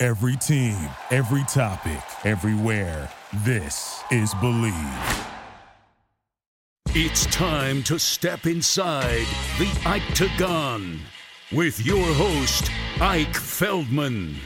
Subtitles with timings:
[0.00, 0.76] Every team,
[1.10, 3.10] every topic, everywhere.
[3.38, 4.72] This is Believe.
[6.90, 9.26] It's time to step inside
[9.58, 11.00] the Octagon
[11.50, 14.36] with your host, Ike Feldman.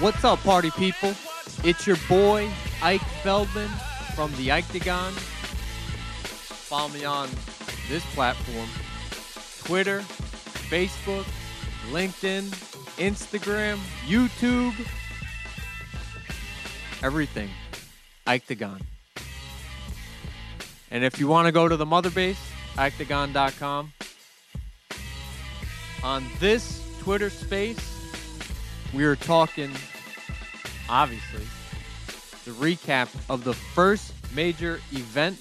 [0.00, 1.12] What's up, party people?
[1.62, 2.48] It's your boy,
[2.80, 3.68] Ike Feldman
[4.14, 5.12] from the Octagon.
[6.68, 7.30] Follow me on
[7.88, 8.68] this platform
[9.64, 10.00] Twitter,
[10.68, 11.24] Facebook,
[11.90, 12.42] LinkedIn,
[12.98, 14.74] Instagram, YouTube,
[17.02, 17.48] everything.
[18.26, 18.82] Octagon.
[20.90, 22.38] And if you want to go to the mother base,
[22.76, 23.94] octagon.com.
[26.02, 28.12] On this Twitter space,
[28.92, 29.70] we are talking,
[30.90, 31.46] obviously,
[32.44, 35.38] the recap of the first major event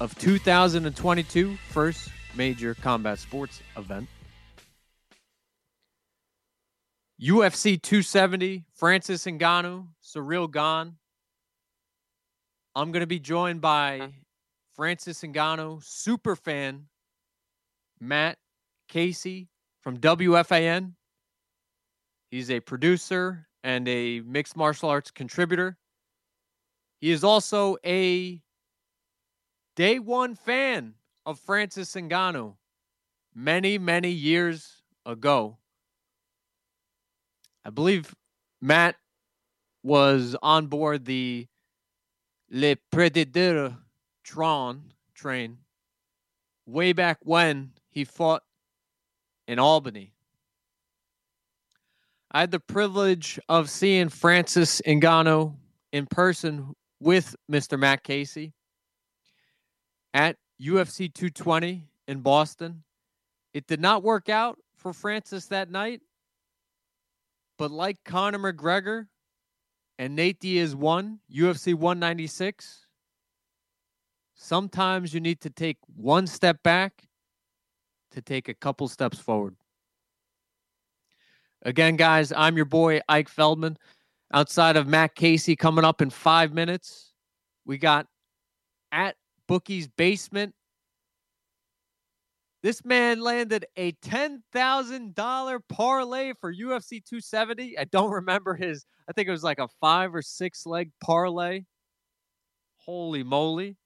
[0.00, 4.08] of 2022, first major combat sports event.
[7.20, 10.96] UFC 270, Francis Ngannou, Ciryl Gane.
[12.74, 14.12] I'm going to be joined by
[14.74, 16.88] Francis Ngannou super fan
[17.98, 18.36] Matt
[18.88, 19.48] Casey
[19.80, 20.92] from WFAN.
[22.30, 25.78] He's a producer and a mixed martial arts contributor.
[27.00, 28.42] He is also a
[29.76, 32.56] day one fan of Francis Ngannou
[33.34, 35.58] many, many years ago.
[37.64, 38.14] I believe
[38.60, 38.96] Matt
[39.82, 41.46] was on board the
[42.50, 43.76] Le Predateur
[44.24, 45.58] Tron train
[46.64, 48.42] way back when he fought
[49.46, 50.12] in Albany.
[52.30, 55.54] I had the privilege of seeing Francis Ngannou
[55.92, 57.78] in person with Mr.
[57.78, 58.55] Matt Casey
[60.16, 62.82] at UFC 220 in Boston.
[63.52, 66.00] It did not work out for Francis that night,
[67.58, 69.08] but like Conor McGregor
[69.98, 72.86] and Nate Diaz won UFC 196,
[74.34, 77.02] sometimes you need to take one step back
[78.12, 79.54] to take a couple steps forward.
[81.62, 83.76] Again, guys, I'm your boy, Ike Feldman.
[84.32, 87.12] Outside of Matt Casey coming up in five minutes,
[87.66, 88.06] we got
[88.92, 89.16] at
[89.48, 90.54] Bookie's Basement.
[92.62, 97.78] This man landed a $10,000 parlay for UFC 270.
[97.78, 101.62] I don't remember his, I think it was like a five or six leg parlay.
[102.78, 103.76] Holy moly.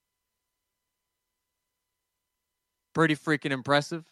[2.95, 4.05] Pretty freaking impressive.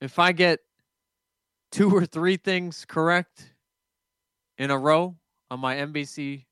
[0.00, 0.60] If I get
[1.72, 3.54] two or three things correct
[4.58, 5.16] in a row
[5.50, 6.44] on my NBC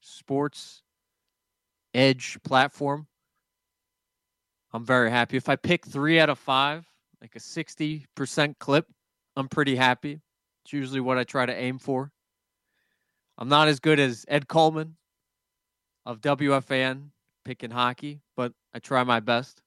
[0.00, 0.82] Sports
[1.94, 3.06] Edge platform.
[4.72, 5.36] I'm very happy.
[5.36, 6.86] If I pick three out of five,
[7.20, 8.86] like a 60% clip,
[9.36, 10.20] I'm pretty happy.
[10.64, 12.12] It's usually what I try to aim for.
[13.38, 14.96] I'm not as good as Ed Coleman
[16.04, 17.10] of WFAN
[17.44, 19.62] picking hockey, but I try my best.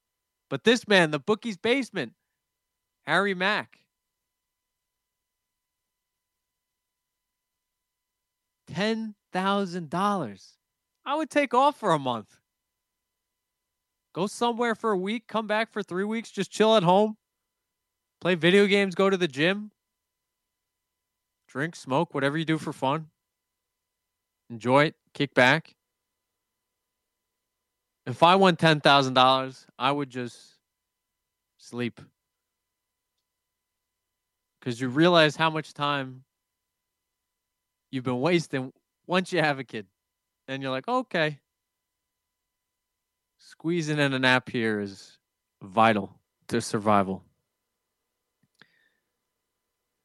[0.49, 2.13] But this man, the bookie's basement,
[3.05, 3.79] Harry Mack,
[8.71, 10.41] $10,000.
[11.05, 12.37] I would take off for a month.
[14.13, 17.17] Go somewhere for a week, come back for three weeks, just chill at home,
[18.19, 19.71] play video games, go to the gym,
[21.47, 23.07] drink, smoke, whatever you do for fun.
[24.49, 25.75] Enjoy it, kick back.
[28.05, 30.55] If I won $10,000, I would just
[31.57, 32.01] sleep.
[34.59, 36.23] Because you realize how much time
[37.91, 38.73] you've been wasting
[39.07, 39.87] once you have a kid.
[40.47, 41.39] And you're like, okay,
[43.37, 45.17] squeezing in a nap here is
[45.61, 47.23] vital to survival.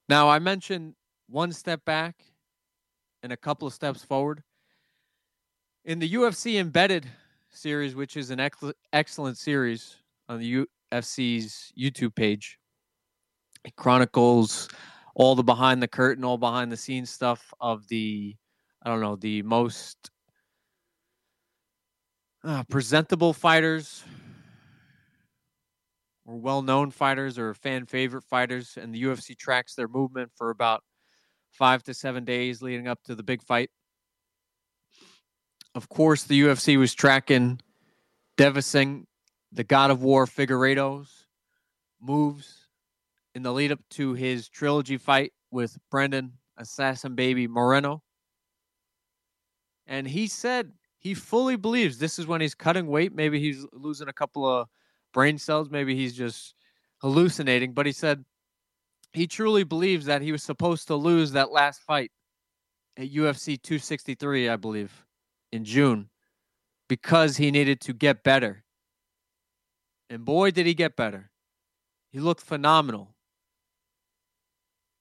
[0.09, 0.94] Now, I mentioned
[1.29, 2.23] one step back
[3.23, 4.43] and a couple of steps forward.
[5.85, 7.06] In the UFC Embedded
[7.50, 9.97] series, which is an ex- excellent series
[10.29, 12.59] on the UFC's YouTube page,
[13.65, 14.69] it chronicles
[15.17, 18.37] all the behind the curtain, all behind the scenes stuff of the,
[18.83, 20.11] I don't know, the most
[22.46, 24.04] uh, presentable fighters
[26.25, 30.82] or well-known fighters or fan favorite fighters, and the UFC tracks their movement for about
[31.50, 33.70] five to seven days leading up to the big fight.
[35.75, 37.60] Of course, the UFC was tracking
[38.38, 39.04] Deiveson,
[39.52, 41.26] the God of War Figueiredo's
[42.00, 42.69] moves
[43.34, 48.02] in the lead up to his trilogy fight with Brandon Assassin Baby Moreno.
[49.87, 53.14] And he said he fully believes this is when he's cutting weight.
[53.14, 54.69] Maybe he's losing a couple of
[55.12, 55.70] brain cells.
[55.70, 56.54] Maybe he's just
[57.00, 57.72] hallucinating.
[57.72, 58.25] But he said
[59.12, 62.10] he truly believes that he was supposed to lose that last fight
[62.96, 65.04] at UFC 263, I believe,
[65.52, 66.10] in June,
[66.88, 68.64] because he needed to get better.
[70.08, 71.31] And boy, did he get better.
[72.10, 73.14] He looked phenomenal.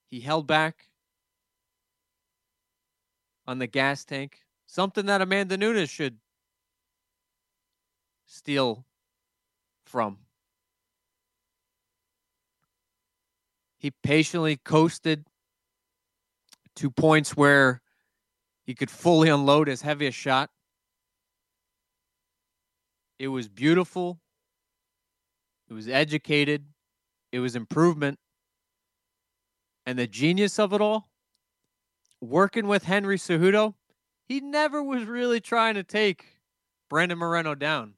[0.07, 0.87] He held back
[3.47, 4.39] on the gas tank,
[4.75, 6.17] something that Amanda Nunes should
[8.25, 8.85] steal
[9.85, 10.17] from.
[13.77, 15.27] He patiently coasted
[16.75, 17.81] to points where
[18.65, 20.49] he could fully unload his heaviest shot.
[23.17, 24.19] It was beautiful.
[25.69, 26.65] It was educated.
[27.31, 28.19] It was improvement.
[29.85, 31.07] And the genius of it all,
[32.19, 33.75] working with Henry Cejudo,
[34.27, 36.25] he never was really trying to take
[36.89, 37.93] Brandon Moreno down.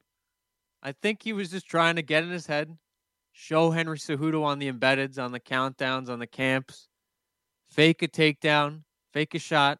[0.82, 2.76] I think he was just trying to get in his head,
[3.32, 6.88] show Henry Cejudo on the embeddeds, on the countdowns, on the camps,
[7.68, 8.82] fake a takedown,
[9.12, 9.78] fake a shot.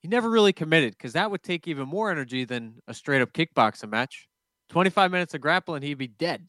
[0.00, 3.32] He never really committed because that would take even more energy than a straight up
[3.32, 4.28] kickboxing match.
[4.68, 6.46] 25 minutes of grappling, he'd be dead.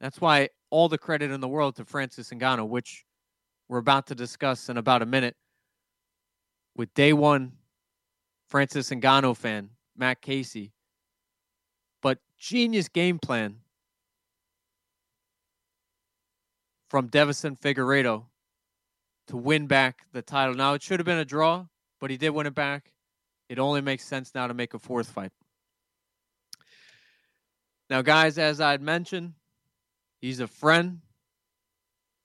[0.00, 3.04] That's why all the credit in the world to Francis Ngannou, which
[3.68, 5.36] we're about to discuss in about a minute
[6.76, 7.52] with day one
[8.54, 10.70] Francis Ngannou fan, Matt Casey.
[12.00, 13.56] But genius game plan
[16.88, 18.26] from Deiveson Figueiredo
[19.26, 20.54] to win back the title.
[20.54, 21.66] Now, it should have been a draw,
[22.00, 22.92] but he did win it back.
[23.48, 25.32] It only makes sense now to make a fourth fight.
[27.90, 29.32] Now, guys, as I'd mentioned,
[30.20, 31.00] he's a friend.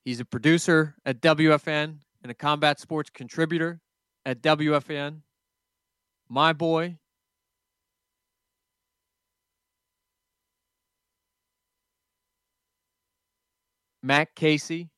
[0.06, 3.81] He's a producer at WFAN and a combat sports contributor
[4.28, 5.22] at WFAN.
[6.30, 6.98] My boy,
[14.04, 14.90] Matt Casey.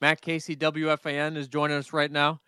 [0.00, 2.40] Matt Casey, WFAN, is joining us right now.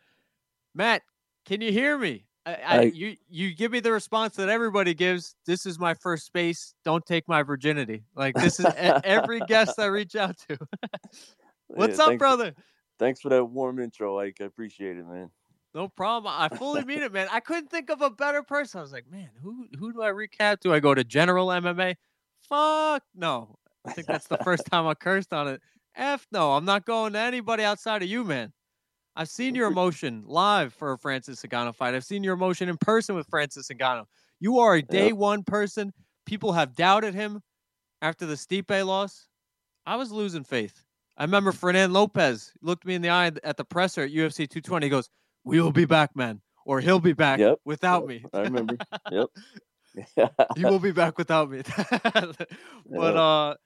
[0.74, 1.02] Matt,
[1.44, 2.24] can you hear me?
[2.46, 5.34] I, I, you you give me the response that everybody gives.
[5.46, 6.74] This is my first space.
[6.84, 8.04] Don't take my virginity.
[8.16, 10.58] Like this is every guest I reach out to.
[11.66, 12.54] What's yeah, up, brother?
[12.98, 14.38] thanks for that warm intro, Ike.
[14.40, 15.30] I appreciate it, man.
[15.74, 16.34] No problem.
[16.36, 17.28] I fully mean it, man.
[17.30, 18.78] I couldn't think of a better person.
[18.78, 20.60] I was like, man, who who do I recap?
[20.60, 21.94] Do I go to General MMA?
[22.40, 23.56] Fuck no.
[23.84, 25.60] I think that's the first time I cursed on it.
[25.96, 28.52] F no, I'm not going to anybody outside of you, man.
[29.16, 31.94] I've seen your emotion live for a Francis Ngannou fight.
[31.94, 34.04] I've seen your emotion in person with Francis Ngannou.
[34.40, 35.16] You are a day yep.
[35.16, 35.92] one person.
[36.26, 37.40] People have doubted him
[38.02, 39.28] after the Stipe loss.
[39.86, 40.84] I was losing faith.
[41.16, 44.86] I remember Fernand Lopez looked me in the eye at the presser at UFC 220.
[44.86, 45.10] He goes,
[45.44, 47.58] "We will be back, man," or "He'll be back yep.
[47.64, 48.76] without me." I remember.
[49.10, 49.28] Yep.
[50.56, 51.62] he will be back without me.
[52.86, 53.56] but uh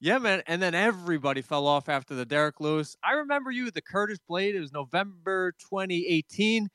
[0.00, 0.42] yeah, man.
[0.46, 2.96] And then everybody fell off after the Derrick Lewis.
[3.02, 4.54] I remember you the Curtis Blaydes.
[4.54, 6.68] It was November 2018.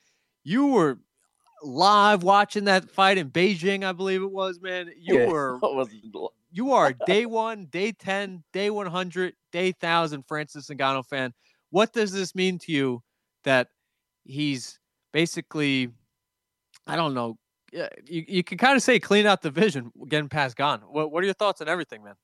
[0.44, 1.00] You were
[1.64, 4.92] live watching that fight in Beijing, I believe it was, man.
[4.98, 5.60] You yeah, were
[6.52, 11.34] you are day one, day 10, day 100, day 1000 Francis Ngannou fan.
[11.72, 13.02] What does this mean to you
[13.44, 13.70] that
[14.26, 14.80] he's
[15.14, 15.90] basically,
[16.86, 17.38] I don't know,
[17.72, 20.80] you, you can kind of say clean out the vision getting past Gane.
[20.80, 22.16] What, what are your thoughts on everything, man?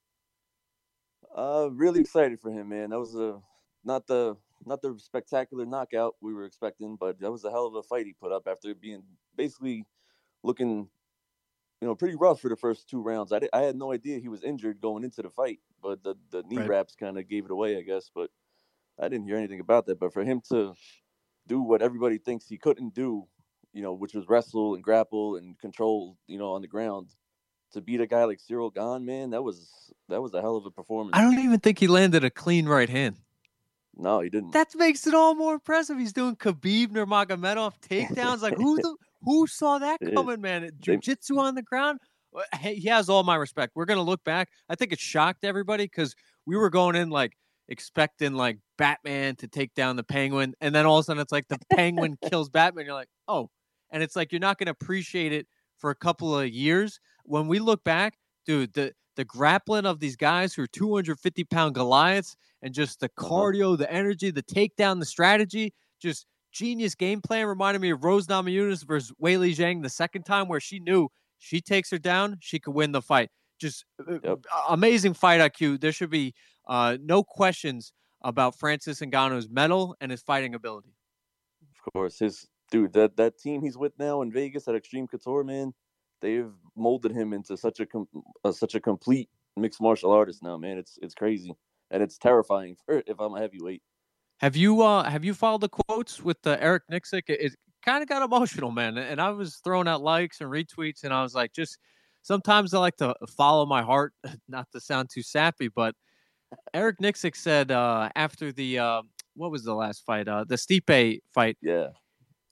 [1.36, 2.90] Uh, really excited for him, man.
[2.90, 3.40] That was a
[3.84, 7.76] not the not the spectacular knockout we were expecting, but that was a hell of
[7.76, 9.04] a fight he put up after being
[9.36, 9.86] basically
[10.44, 10.90] looking,
[11.82, 13.32] you know, pretty rough for the first two rounds.
[13.32, 16.16] I, did, I had no idea he was injured going into the fight, but the
[16.32, 16.68] the knee right.
[16.68, 18.12] wraps kind of gave it away, I guess.
[18.14, 18.30] But
[19.00, 20.00] I didn't hear anything about that.
[20.00, 20.74] But for him to
[21.48, 23.28] do what everybody thinks he couldn't do,
[23.74, 27.10] you know, which was wrestle and grapple and control, you know, on the ground,
[27.74, 30.66] to beat a guy like Ciryl Gane, man, that was that was a hell of
[30.66, 31.18] a performance.
[31.18, 33.18] I don't even think he landed a clean right hand.
[33.96, 34.52] No, he didn't.
[34.52, 35.98] That makes it all more impressive.
[35.98, 38.42] He's doing Khabib Nurmagomedov takedowns.
[38.42, 40.70] like who the who saw that coming, man?
[40.80, 42.00] Jiu-jitsu on the ground.
[42.54, 43.74] Hey, he has all my respect.
[43.76, 44.50] We're gonna look back.
[44.70, 47.34] I think it shocked everybody because we were going in like
[47.72, 51.32] expecting like Batman to take down the Penguin, and then all of a sudden it's
[51.32, 52.86] like the Penguin kills Batman.
[52.86, 53.50] You're like, oh,
[53.92, 55.48] and it's like you're not gonna appreciate it
[55.78, 57.00] for a couple of years.
[57.26, 61.76] When we look back, dude, the the grappling of these guys who are 250 pound
[61.76, 63.30] Goliaths and just the Uh-huh.
[63.30, 68.28] cardio, the energy, the takedown, the strategy, just genius game plan reminded me of Rose
[68.28, 71.10] Namajunas versus Weili Zhang the second time where she knew
[71.40, 73.30] she takes her down, she could win the fight.
[73.60, 74.40] Just uh, Yep.
[74.70, 75.80] amazing fight IQ.
[75.80, 76.34] There should be
[76.68, 80.94] uh, no questions about Francis Ngannou's mettle and his fighting ability.
[81.62, 85.44] Of course, his dude that that team he's with now in Vegas at Extreme Couture,
[85.44, 85.74] man,
[86.22, 88.08] they've molded him into such a com-
[88.44, 90.78] uh, such a complete mixed martial artist now, man.
[90.78, 91.54] It's it's crazy
[91.92, 93.82] and it's terrifying for if I'm a heavyweight.
[94.40, 97.24] Have you uh have you followed the quotes with uh, Eric Nicksick?
[97.28, 98.98] It, it kind of got emotional, man.
[98.98, 101.78] And I was throwing out likes and retweets, and I was like, just
[102.22, 104.14] sometimes I like to follow my heart,
[104.48, 105.96] not to sound too sappy, but
[106.74, 109.02] Eric Nicksick said uh after the uh
[109.36, 110.28] what was the last fight?
[110.28, 111.58] Uh the Stipe fight.
[111.62, 111.88] Yeah,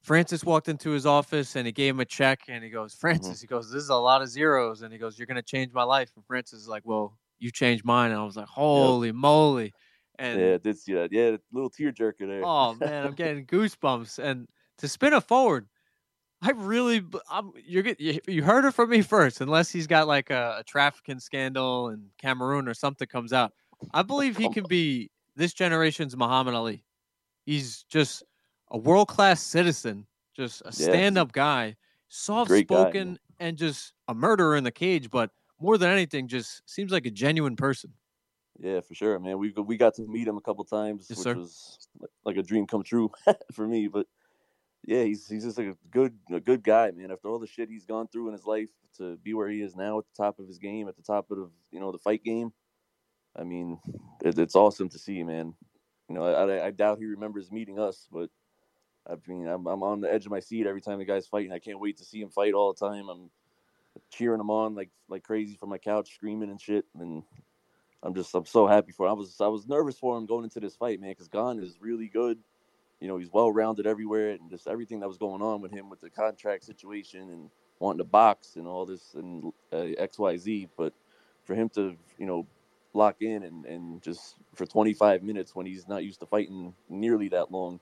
[0.01, 3.41] Francis walked into his office and he gave him a check and he goes, Francis,
[3.41, 4.81] he goes, This is a lot of zeros.
[4.81, 6.09] And he goes, You're gonna change my life.
[6.15, 8.11] And Francis is like, Well, you changed mine.
[8.11, 9.73] And I was like, Holy moly.
[10.17, 11.11] And yeah, I did see that.
[11.11, 12.41] Yeah, little tearjerker there.
[12.43, 14.19] Oh man, I'm getting goosebumps.
[14.19, 14.47] And
[14.79, 15.67] to spin it forward,
[16.41, 19.41] I really, I'm, you're get, you, you heard it from me first.
[19.41, 23.51] Unless he's got like a, a trafficking scandal in Cameroon or something comes out,
[23.93, 26.83] I believe he can be this generation's Muhammad Ali.
[27.45, 28.23] He's just
[28.71, 30.05] a world class citizen,
[30.35, 31.75] just a stand up guy,
[32.07, 32.83] soft great guy, man.
[32.83, 35.09] spoken, and just a murderer in the cage.
[35.09, 37.93] But more than anything, just seems like a genuine person.
[38.61, 39.37] Yeah, for sure, man.
[39.39, 41.35] We we got to meet him a couple times, Yes, which sir.
[41.35, 43.11] was like- like a dream come true
[43.53, 43.87] for me.
[43.87, 44.05] But
[44.85, 47.11] yeah, he's he's just like a good a good guy, man.
[47.11, 49.75] After all the shit he's gone through in his life, to be where he is
[49.75, 52.23] now at the top of his game, at the top of you know the fight
[52.23, 52.51] game,
[53.35, 53.79] I mean,
[54.23, 55.53] it, it's awesome to see, man.
[56.07, 58.29] You know, I, I doubt he remembers meeting us, but
[59.07, 61.51] I mean, I'm I'm on the edge of my seat every time the guy's fighting.
[61.51, 63.09] I can't wait to see him fight all the time.
[63.09, 63.29] I'm
[64.09, 67.23] cheering him on like like crazy from my couch, screaming and shit, and
[68.03, 69.11] I'm just I'm so happy for him.
[69.11, 71.81] I was I was nervous for him going into this fight, man, because Gane is
[71.81, 72.39] really good.
[72.99, 75.89] You know, he's well rounded everywhere, and just everything that was going on with him
[75.89, 80.37] with the contract situation and wanting to box and all this and uh, X Y
[80.37, 80.67] Z.
[80.77, 80.93] But
[81.43, 82.45] for him to you know
[82.93, 87.29] lock in and and just for 25 minutes when he's not used to fighting nearly
[87.29, 87.79] that long,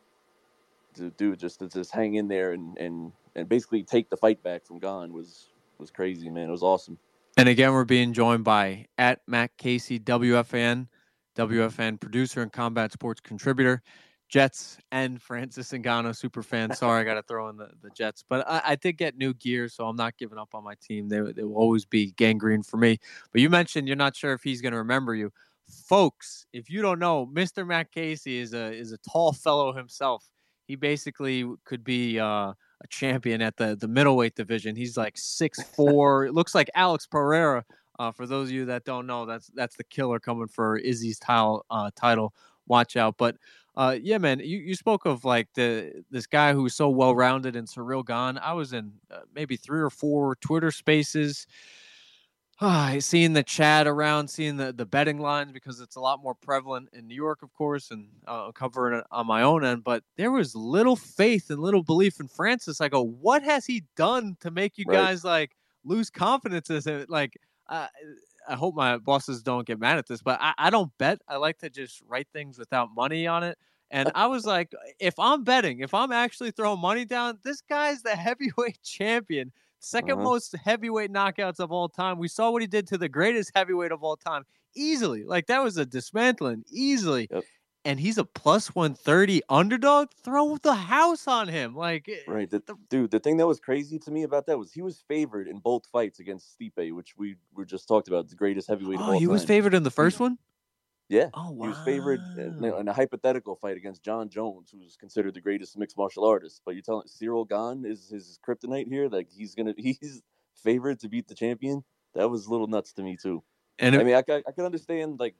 [0.95, 4.41] to do just to just hang in there and and and basically take the fight
[4.43, 6.49] back from Gane was was crazy, man.
[6.49, 6.97] It was awesome.
[7.37, 10.87] And again, we're being joined by at Matt Casey, WFAN,
[11.35, 13.83] WFAN producer and combat sports contributor,
[14.29, 16.73] Jets and Francis Ngannou super fan.
[16.75, 19.33] Sorry, I got to throw in the, the Jets, but I, I did get new
[19.33, 21.07] gear, so I'm not giving up on my team.
[21.07, 22.99] They, they will always be Gang Green for me.
[23.31, 25.31] But you mentioned you're not sure if he's going to remember you,
[25.67, 26.45] folks.
[26.53, 27.65] If you don't know, Mr.
[27.65, 30.29] Matt Casey is a is a tall fellow himself.
[30.67, 32.19] He basically could be.
[32.19, 34.75] Uh, a champion at the the middleweight division.
[34.75, 36.25] He's like six four.
[36.25, 37.65] it looks like Alex Pereira.
[37.99, 41.17] Uh, for those of you that don't know, that's that's the killer coming for Izzy's
[41.17, 41.65] title.
[41.69, 42.33] Uh, title.
[42.67, 43.15] Watch out.
[43.17, 43.37] But
[43.77, 47.55] uh, yeah, man, you, you spoke of like the this guy who's so well rounded
[47.55, 48.39] and Ciryl Gane.
[48.39, 51.47] I was in uh, maybe three or four Twitter spaces.
[52.59, 56.33] Ah, seeing the chat around, seeing the, the betting lines because it's a lot more
[56.33, 59.83] prevalent in New York, of course, and uh, covering it on my own end.
[59.83, 62.81] But there was little faith and little belief in Francis.
[62.81, 65.09] I go, what has he done to make you Right.
[65.09, 65.51] guys like
[65.85, 66.71] lose confidence?
[66.71, 67.37] As it like,
[67.69, 67.87] uh,
[68.47, 71.19] I hope my bosses don't get mad at this, but I, I don't bet.
[71.27, 73.57] I like to just write things without money on it.
[73.89, 78.01] And I was like, if I'm betting, if I'm actually throwing money down, this guy's
[78.01, 80.21] the heavyweight champion, 2nd Uh-huh.
[80.21, 82.17] most heavyweight knockouts of all time.
[82.17, 84.43] We saw what he did to the greatest heavyweight of all time
[84.75, 85.23] easily.
[85.23, 87.29] Like that was a dismantling easily.
[87.29, 87.47] Yep.
[87.87, 90.11] And he's a plus 130 underdog.
[90.11, 91.73] Throw the house on him.
[91.75, 93.11] Like, eh, Right, the, the- dude.
[93.11, 95.87] The thing that was crazy to me about that was he was favored in both
[95.87, 99.21] fights against Stipe, which we were just talked about, the greatest heavyweight of oh, all
[99.21, 100.37] he was favored in the first one?
[101.09, 101.65] Yeah, Oh, wow.
[101.65, 105.77] he was favored in, in a hypothetical fight against Jon Jones, who's considered the greatest
[105.77, 106.61] mixed martial artist.
[106.65, 110.21] But you're telling Ciryl Gane is his kryptonite here, like he's gonna he's
[110.55, 111.83] favored to beat the champion.
[112.13, 113.43] That was a little nuts to me too.
[113.79, 115.35] And it, I mean, I, ca- I can understand like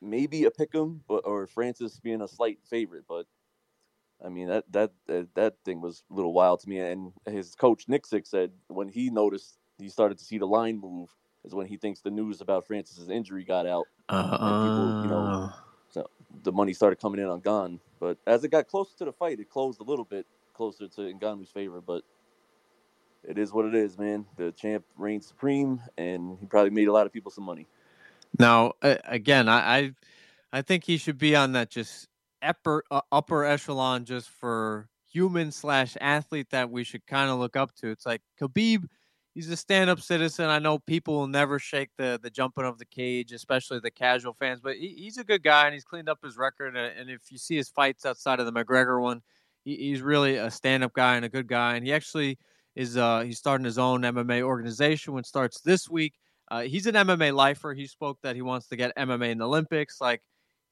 [0.00, 3.26] maybe a pick'em, but or Francis being a slight favorite, but
[4.24, 6.80] I mean that that that, that thing was a little wild to me.
[6.80, 11.14] And his coach Nicksick said when he noticed he started to see the line move
[11.44, 13.86] is when he thinks the news about Francis's injury got out.
[14.08, 15.52] people, you know, uh,
[16.42, 19.40] The money started coming in on Gane, but as it got closer to the fight,
[19.40, 21.80] it closed a little bit closer to Ngannou's favor.
[21.80, 22.02] But
[23.24, 24.26] it is what it is, man.
[24.36, 27.66] The champ reigns supreme, and he probably made a lot of people some money.
[28.38, 29.92] Now, again, I, I
[30.52, 32.08] I think he should be on that just
[32.42, 37.56] upper uh, upper echelon just for human slash athlete that we should kind of look
[37.56, 37.88] up to.
[37.90, 38.86] It's like Khabib
[39.38, 40.46] he's a stand-up citizen.
[40.46, 44.34] I know people will never shake the the jumping of the cage, especially the casual
[44.34, 44.60] fans.
[44.60, 46.76] But he, he's a good guy, and he's cleaned up his record.
[46.76, 49.22] And, if you see his fights outside of the McGregor one,
[49.64, 51.76] he, he's really a stand-up guy and a good guy.
[51.76, 52.38] And he actually
[52.74, 56.14] is uh, he's starting his own MMA organization, which starts this week.
[56.50, 57.74] Uh, he's an MMA lifer.
[57.74, 60.00] He spoke that he wants to get MMA in the Olympics.
[60.00, 60.22] Like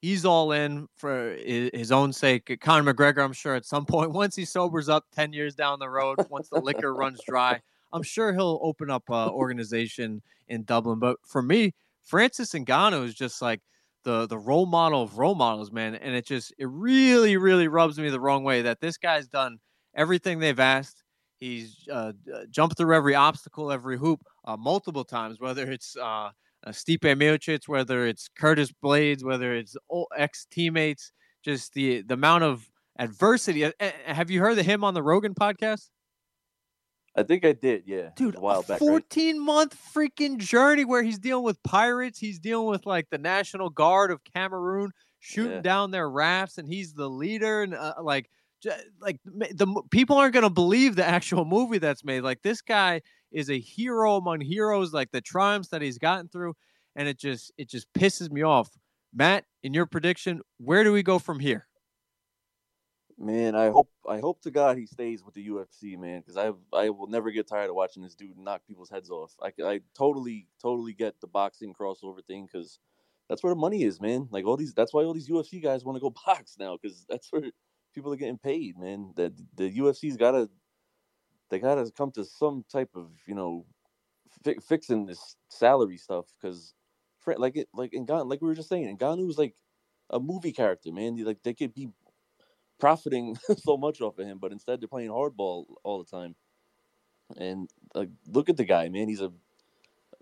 [0.00, 2.58] he's all in for his own sake.
[2.60, 5.88] Conor McGregor, I'm sure at some point, once he sobers up 10 years down the
[5.88, 7.60] road, once the liquor runs dry,
[7.92, 10.98] I'm sure he'll open up an organization in Dublin.
[10.98, 13.60] But for me, Francis Ngannou is just like
[14.04, 15.94] the the role model of role models, man.
[15.96, 19.58] And it just it really, really rubs me the wrong way that this guy's done
[19.94, 21.02] everything they've asked.
[21.38, 22.12] He's uh,
[22.50, 25.38] jumped through every obstacle, every hoop, uh, multiple times.
[25.38, 26.30] Whether it's uh,
[26.68, 29.76] Stipe Miocic, whether it's Curtis Blaydes, whether it's
[30.16, 31.12] ex teammates,
[31.44, 33.70] just the the amount of adversity.
[34.06, 35.88] Have you heard of him on the Rogan podcast?
[37.16, 38.10] I think I did, yeah.
[38.14, 38.78] Dude, a while a back.
[38.78, 39.42] 14 right?
[39.42, 42.18] month freaking journey where he's dealing with pirates.
[42.18, 45.60] He's dealing with like the National Guard of Cameroon shooting yeah.
[45.62, 47.62] down their rafts, and he's the leader.
[47.62, 48.28] And uh, like,
[49.00, 52.22] like the people aren't gonna believe the actual movie that's made.
[52.22, 54.92] Like this guy is a hero among heroes.
[54.92, 56.54] Like the triumphs that he's gotten through,
[56.94, 58.70] and it just it just pisses me off.
[59.14, 61.66] Matt, in your prediction, where do we go from here?
[63.18, 66.52] Man, I hope I hope to God he stays with the UFC, man, because I
[66.76, 69.34] I will never get tired of watching this dude knock people's heads off.
[69.42, 72.78] I, I totally totally get the boxing crossover thing because
[73.28, 74.28] that's where the money is, man.
[74.30, 77.06] Like all these, that's why all these UFC guys want to go box now because
[77.08, 77.50] that's where
[77.96, 79.12] people are getting paid, man.
[79.16, 80.50] That the UFC's gotta
[81.50, 83.66] they gotta come to some type of you know
[84.44, 86.74] fi- fixing this salary stuff because
[87.38, 89.56] like it like Ngannou, like we were just saying, was like
[90.10, 91.16] a movie character, man.
[91.24, 91.90] Like they could be
[92.80, 96.36] profiting so much off of him, but instead they're playing hardball all the time.
[97.36, 99.08] And like, look at the guy, man.
[99.08, 99.32] He's a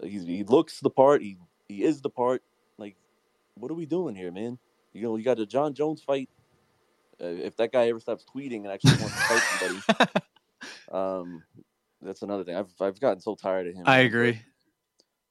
[0.03, 1.23] he's, he looks the part.
[1.23, 1.39] He
[1.69, 2.43] he is the part.
[2.79, 2.97] Like,
[3.55, 4.59] what are we doing here, man?
[4.93, 6.31] You know, you got a Jon Jones fight.
[7.21, 10.11] Uh, if that guy ever stops tweeting and actually wants to fight somebody,
[10.93, 11.43] um,
[12.03, 12.57] that's another thing.
[12.57, 13.85] I've I've gotten so tired of him.
[13.87, 14.41] I agree.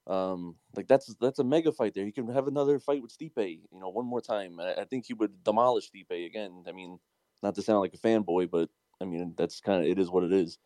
[0.06, 2.04] Um, like that's that's a mega fight there.
[2.04, 4.60] He can have another fight with Stipe, you know, one more time.
[4.60, 6.64] I, I think he would demolish Stipe again.
[6.68, 6.98] I mean,
[7.42, 8.68] not to sound like a fanboy, but
[9.00, 10.58] I mean that's kind of it is what it is.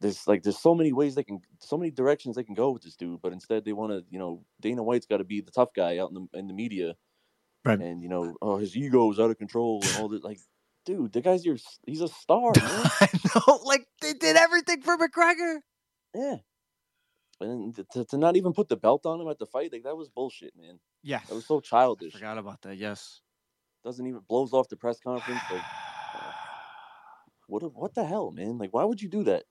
[0.00, 2.82] There's like there's so many ways they can, so many directions they can go with
[2.82, 5.50] this dude, but instead they want to, you know, Dana White's got to be the
[5.50, 6.94] tough guy out in the in the media,
[7.64, 7.78] right?
[7.78, 10.24] And you know, oh, his ego is out of control and all that.
[10.24, 10.38] Like,
[10.84, 12.52] dude, the guy's your, he's a star.
[12.56, 12.90] Man.
[13.00, 15.60] I know, like they did everything for McGregor.
[16.14, 16.36] Yeah,
[17.40, 19.96] and to, to not even put the belt on him at the fight, like that
[19.96, 20.78] was bullshit, man.
[21.02, 22.14] Yeah, that was so childish.
[22.14, 22.76] I forgot about that.
[22.76, 23.20] Yes,
[23.84, 25.40] doesn't even blows off the press conference.
[25.50, 25.62] Like,
[26.14, 26.18] uh,
[27.46, 28.58] what what the hell, man?
[28.58, 29.44] Like, why would you do that?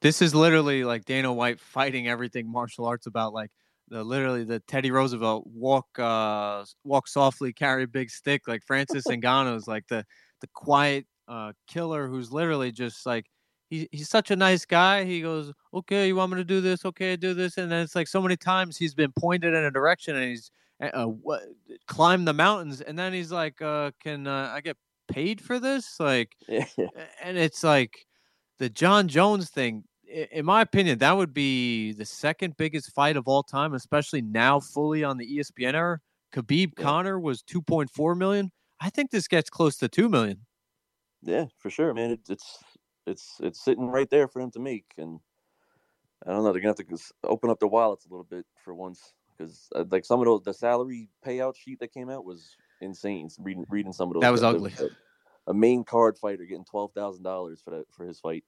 [0.00, 3.32] This is literally like Dana White fighting everything martial arts about.
[3.32, 3.50] Like
[3.92, 8.48] the literally the Teddy Roosevelt walk uh walk softly, carry a big stick.
[8.48, 10.04] Like Francis Ngannou is like the
[10.40, 13.26] the quiet uh killer who's literally just like
[13.70, 15.04] he, he's such a nice guy.
[15.04, 16.84] He goes, okay, you want me to do this?
[16.84, 17.58] Okay, do this.
[17.58, 20.50] And then it's like so many times he's been pointed in a direction and he's
[20.82, 21.42] uh, uh what,
[21.86, 22.80] climbed the mountains.
[22.80, 24.76] And then he's like, uh, can uh, I get
[25.08, 26.00] paid for this?
[26.00, 26.34] Like,
[27.22, 28.06] and it's like
[28.58, 29.84] the Jon Jones thing.
[30.12, 34.60] In my opinion, that would be the second biggest fight of all time, especially now
[34.60, 36.00] fully on the ESPN era.
[36.34, 36.84] Khabib yeah.
[36.84, 38.52] Conor was 2.4 million.
[38.80, 40.44] I think this gets close to 2 million.
[41.22, 42.10] Yeah, for sure, man.
[42.10, 42.58] It, it's
[43.06, 45.20] it's it's sitting right there for them to make, and
[46.26, 46.52] I don't know.
[46.52, 49.84] They're gonna have to open up their wallets a little bit for once, because uh,
[49.90, 53.28] like some of those, the salary payout sheet that came out was insane.
[53.38, 54.72] Reading reading some of those, that was ugly.
[55.46, 58.44] a main card fighter getting twelve thousand dollars for that for his fight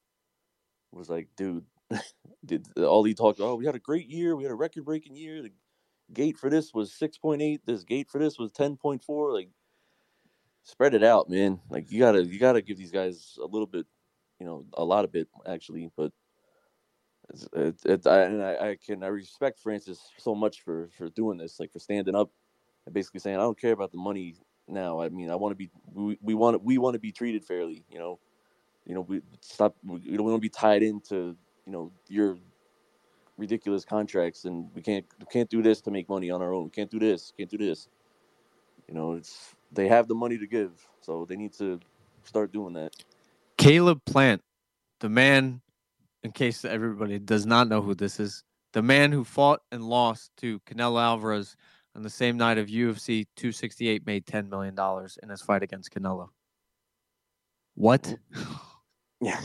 [0.95, 1.65] was like, dude,
[2.45, 3.41] did all he talked?
[3.41, 4.37] Oh, we had a great year.
[4.37, 5.43] We had a record breaking year.
[5.43, 5.53] The
[6.13, 7.63] gate for this was six point eight.
[7.67, 9.33] This gate for this was ten point four.
[9.33, 9.49] Like,
[10.63, 11.61] spread it out, man.
[11.69, 13.87] Like you gotta you gotta give these guys a little bit
[14.39, 15.91] you know, a lot of bit actually.
[15.97, 16.13] But
[17.55, 21.39] it, it, I, and I, I, can I respect Francis so much for for doing
[21.39, 22.31] this, like for standing up
[22.87, 24.37] and basically saying, I don't care about the money
[24.69, 25.01] now.
[25.01, 27.85] I mean, I want to be we, we want we want to be treated fairly.
[27.89, 28.19] You know,
[28.87, 29.75] you know, we stop.
[29.85, 32.37] We don't want to be tied into you know your
[33.37, 36.65] ridiculous contracts, and we can't we can't do this to make money on our own.
[36.65, 37.33] We can't do this.
[37.37, 37.89] Can't do this.
[38.89, 41.81] You know, it's they have the money to give, so they need to
[42.25, 42.93] start doing that.
[43.57, 44.43] Caleb Plant,
[45.01, 45.61] the man,
[46.23, 48.43] in case everybody does not know who this is,
[48.73, 51.57] the man who fought and lost to Canelo Alvarez
[51.95, 54.77] on the same night of UFC 268 made $10 million
[55.23, 56.29] in his fight against Canelo.
[57.75, 58.17] What?
[59.25, 59.41] Yeah.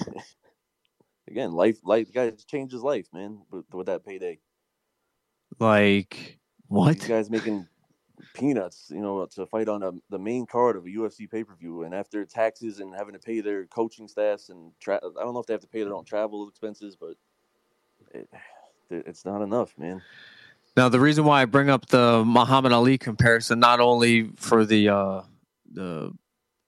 [1.27, 4.39] again, life, life, the guy changed his life, man, with, with that payday.
[5.59, 6.99] Like what?
[6.99, 7.67] These guys making
[8.33, 11.55] peanuts, you know, to fight on a, the main card of a UFC pay per
[11.55, 15.33] view, and after taxes and having to pay their coaching staffs and tra- I don't
[15.33, 17.15] know if they have to pay their own travel expenses, but
[18.13, 18.29] it,
[18.89, 20.01] it's not enough, man.
[20.77, 24.89] Now, the reason why I bring up the Muhammad Ali comparison, not only for the
[24.89, 25.21] uh,
[25.71, 26.13] the,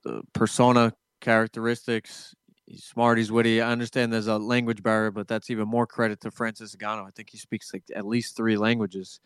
[0.03, 2.35] the persona characteristics,
[2.71, 3.61] he's smart, he's witty.
[3.61, 7.07] I understand there's a language barrier, but that's even more credit to Francis Ngannou.
[7.07, 9.19] I think he speaks like at least three languages.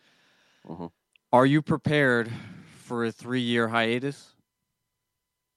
[0.66, 0.90] Mhm.
[1.32, 2.30] Are you prepared
[2.76, 4.34] for a three year hiatus?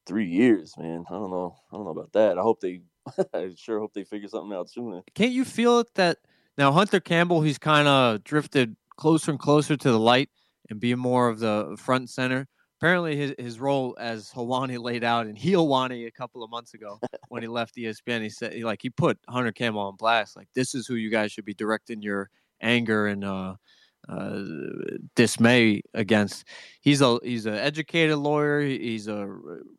[0.05, 1.05] Three years, man.
[1.09, 1.55] I don't know.
[1.71, 2.37] I don't know about that.
[2.37, 2.81] I hope they.
[3.33, 5.01] I sure hope they figure something out soon.
[5.15, 6.19] Can't you feel it that
[6.57, 10.29] now Hunter Campbell, he's kind of drifted closer and closer to the light
[10.69, 12.47] and being more of the front and center.
[12.79, 16.97] Apparently, his, his role as Helwani laid out in Helwani a couple of months ago
[17.27, 20.37] when he left ESPN, he said he, like he put Hunter Campbell on blast.
[20.37, 22.29] Like this is who you guys should be directing your
[22.61, 23.55] anger and uh,
[24.07, 24.43] uh,
[25.15, 26.45] dismay against.
[26.79, 28.61] He's a he's an educated lawyer.
[28.61, 29.27] He's a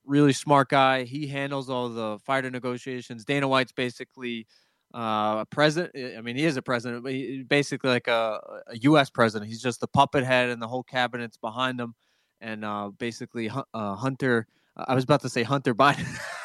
[0.05, 1.05] really smart guy.
[1.05, 3.25] He handles all the fighter negotiations.
[3.25, 4.47] Dana White's basically
[4.95, 6.19] uh, a president.
[6.19, 7.15] I mean, he is a president, but
[7.49, 9.09] basically like a, a U.S.
[9.09, 9.49] president.
[9.49, 11.95] He's just the puppet head, and the whole cabinet's behind him.
[12.41, 14.47] And uh, basically, uh, Hunter.
[14.77, 16.07] I was about to say Hunter Biden.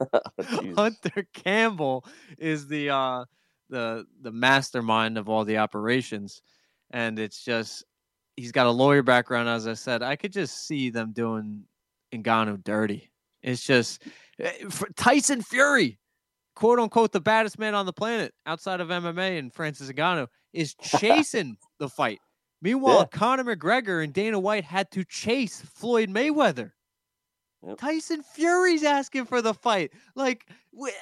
[0.60, 0.74] Jesus.
[0.76, 2.04] Hunter Campbell
[2.38, 3.24] is the uh,
[3.68, 6.42] the the mastermind of all the operations,
[6.90, 7.84] and it's just
[8.36, 9.48] he's got a lawyer background.
[9.48, 11.64] As I said, I could just see them doing
[12.12, 13.10] Ngannou dirty.
[13.42, 14.02] It's just
[14.38, 14.52] eh,
[14.96, 15.98] Tyson Fury,
[16.54, 20.74] quote unquote, the baddest man on the planet outside of MMA and Francis Ngannou is
[20.82, 22.20] chasing the fight.
[22.62, 23.18] Meanwhile, Yeah.
[23.18, 26.72] Conor McGregor and Dana White had to chase Floyd Mayweather.
[27.66, 27.78] Yep.
[27.78, 29.92] Tyson Fury's asking for the fight.
[30.14, 30.92] Like, we, uh,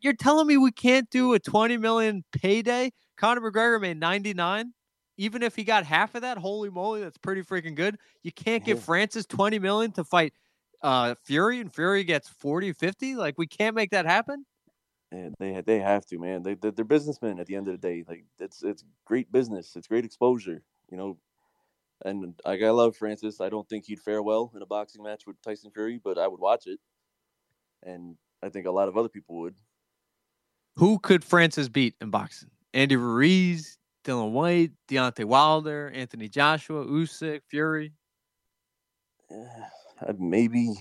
[0.00, 2.92] you're telling me we can't do a 20 million payday?
[3.16, 4.72] Conor McGregor made 99.
[5.16, 7.96] Even if he got half of that, holy moly, that's pretty freaking good.
[8.22, 8.84] You can't give Yeah.
[8.84, 10.32] Francis 20 million to fight
[10.82, 13.14] uh, Fury, and Fury gets 40, 50.
[13.16, 14.46] Like, we can't make that happen.
[15.12, 16.42] Yeah, they they have to, man.
[16.44, 18.04] They they're, they're businessmen at the end of the day.
[18.06, 19.74] Like it's it's great business.
[19.74, 21.16] It's great exposure, you know.
[22.04, 23.40] And like I love Francis.
[23.42, 26.26] I don't think he'd fare well in a boxing match with Tyson Fury, but I
[26.28, 26.78] would watch it.
[27.82, 29.54] And I think a lot of other people would.
[30.76, 32.48] Who could Francis beat in boxing?
[32.72, 37.92] Andy Ruiz, Dillian Whyte, Deontay Wilder, Anthony Joshua, Usyk, Fury.
[40.02, 40.72] Uh, maybe,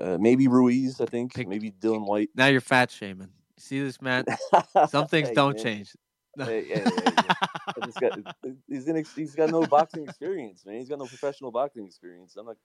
[0.00, 1.00] uh, maybe Ruiz.
[1.00, 2.30] I think Pick- maybe Dillian Whyte.
[2.34, 3.28] Now you're fat shaming.
[3.58, 4.24] See this, man?
[4.88, 5.62] Some things Hey, don't man.
[5.62, 5.94] change.
[6.44, 8.18] Hey, I got,
[8.68, 10.78] he's in, he's got no boxing experience, man.
[10.78, 12.36] He's got no professional boxing experience.
[12.36, 12.56] I'm like,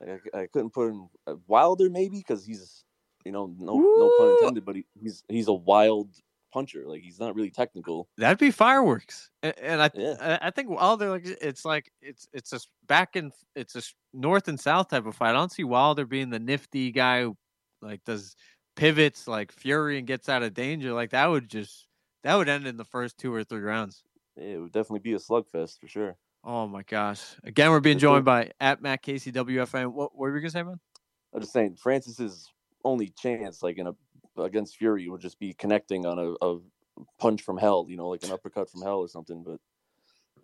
[0.00, 2.84] like I, I couldn't put him uh, Wilder maybe because he's,
[3.24, 6.10] you know, no no pun intended, but he, he's he's a wild
[6.52, 6.84] puncher.
[6.86, 8.08] Like he's not really technical.
[8.16, 9.30] That'd be fireworks.
[9.42, 10.38] A- And I, Yeah.
[10.42, 14.48] I I think Wilder like it's like it's it's a back and it's a north
[14.48, 15.30] and south type of fight.
[15.30, 17.36] I don't see Wilder being the nifty guy who
[17.82, 18.36] like does
[18.76, 20.92] pivots like Fury and gets out of danger.
[20.92, 21.86] Like that would just
[22.24, 24.02] that would end in the first two or three rounds.
[24.36, 26.16] It would definitely be a slugfest for sure.
[26.42, 27.22] Oh my gosh!
[27.44, 29.92] Again, we're being joined by at Matt Casey WFAN.
[29.92, 30.80] What, what were you gonna say, man?
[31.32, 32.50] I'm just saying, Francis's
[32.84, 33.94] only chance, like in a
[34.36, 36.58] against Fury, would just be connecting on a, a
[37.18, 39.42] punch from hell, you know, like an uppercut from hell or something.
[39.42, 39.58] But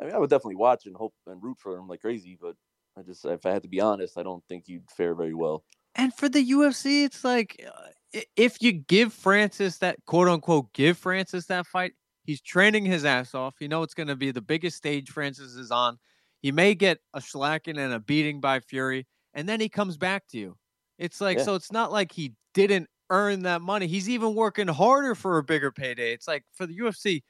[0.00, 2.38] I mean, I would definitely watch and hope and root for him like crazy.
[2.40, 2.56] But
[2.96, 5.64] I just, if I had to be honest, I don't think he'd fare very well.
[5.94, 7.88] And for the UFC, it's like uh,
[8.36, 11.92] if you give Francis that quote unquote give Francis that fight,
[12.24, 13.54] he's training his ass off.
[13.60, 15.98] You know it's going to be the biggest stage Francis is on.
[16.40, 20.26] He may get a slacking and a beating by Fury, and then he comes back
[20.28, 20.56] to you.
[20.98, 21.44] It's like Yeah.
[21.44, 21.54] so.
[21.54, 23.86] It's not like he didn't earn that money.
[23.86, 26.12] He's even working harder for a bigger payday.
[26.12, 27.22] It's like for the UFC.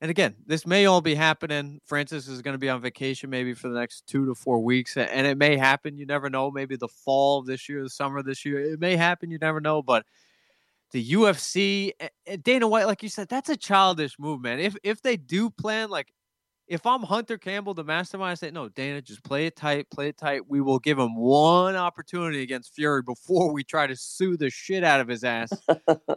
[0.00, 1.80] And again, this may all be happening.
[1.84, 4.96] Francis is going to be on vacation maybe for the next two to four weeks,
[4.96, 5.98] and it may happen.
[5.98, 6.52] You never know.
[6.52, 9.30] Maybe the fall of this year, the summer of this year, it may happen.
[9.30, 9.82] You never know.
[9.82, 10.06] But
[10.92, 11.92] the UFC,
[12.42, 14.60] Dana White, like you said, that's a childish move, man.
[14.60, 16.12] If if they do plan, like
[16.68, 20.08] if I'm Hunter Campbell, the mastermind, I say, no, Dana, just play it tight, play
[20.08, 20.48] it tight.
[20.48, 24.84] We will give him one opportunity against Fury before we try to sue the shit
[24.84, 25.50] out of his ass.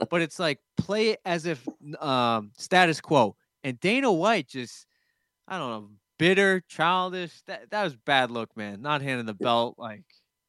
[0.10, 1.65] but it's like play it as if
[2.00, 3.36] um, status quo.
[3.63, 4.88] And Dana White just,
[5.47, 7.41] I don't know, bitter, childish.
[7.43, 8.82] That that was bad look, man.
[8.82, 9.76] Not handing the belt.
[9.78, 10.04] Like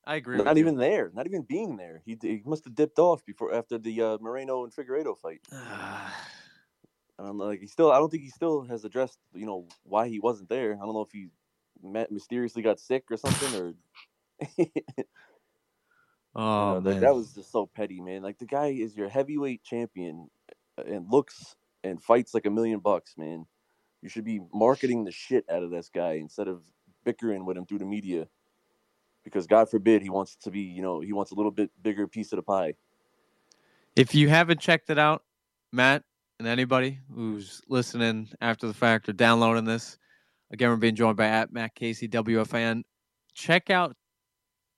[0.07, 0.39] I agree.
[0.39, 0.63] Not with you.
[0.65, 2.03] even there, not even being there.
[2.05, 5.41] He, he must have dipped off before after the uh, Moreno and Figueiredo fight.
[5.53, 6.11] I
[7.19, 7.45] don't know.
[7.45, 10.49] Like he still, I don't think he still has addressed, you know, why he wasn't
[10.49, 10.73] there.
[10.75, 11.29] I don't know if he
[11.83, 13.75] met, mysteriously got sick or something, or
[16.35, 18.23] Oh You know, that- that was just so petty, man.
[18.23, 20.31] Like the guy is your heavyweight champion
[20.79, 23.47] uh, and looks and fights like a million bucks, man.
[24.03, 26.63] You should be marketing the shit out of this guy instead of
[27.05, 28.27] bickering with him through the media.
[29.25, 32.09] Because God forbid he wants to be, you know, he wants a little bit bigger
[32.09, 32.75] piece of the pie.
[33.95, 35.23] If you haven't checked it out,
[35.73, 36.03] Matt
[36.39, 39.97] and anybody who's listening after the fact or downloading this,
[40.51, 42.83] again, we're being joined by at Matt Casey WFAN.
[43.35, 43.95] Check out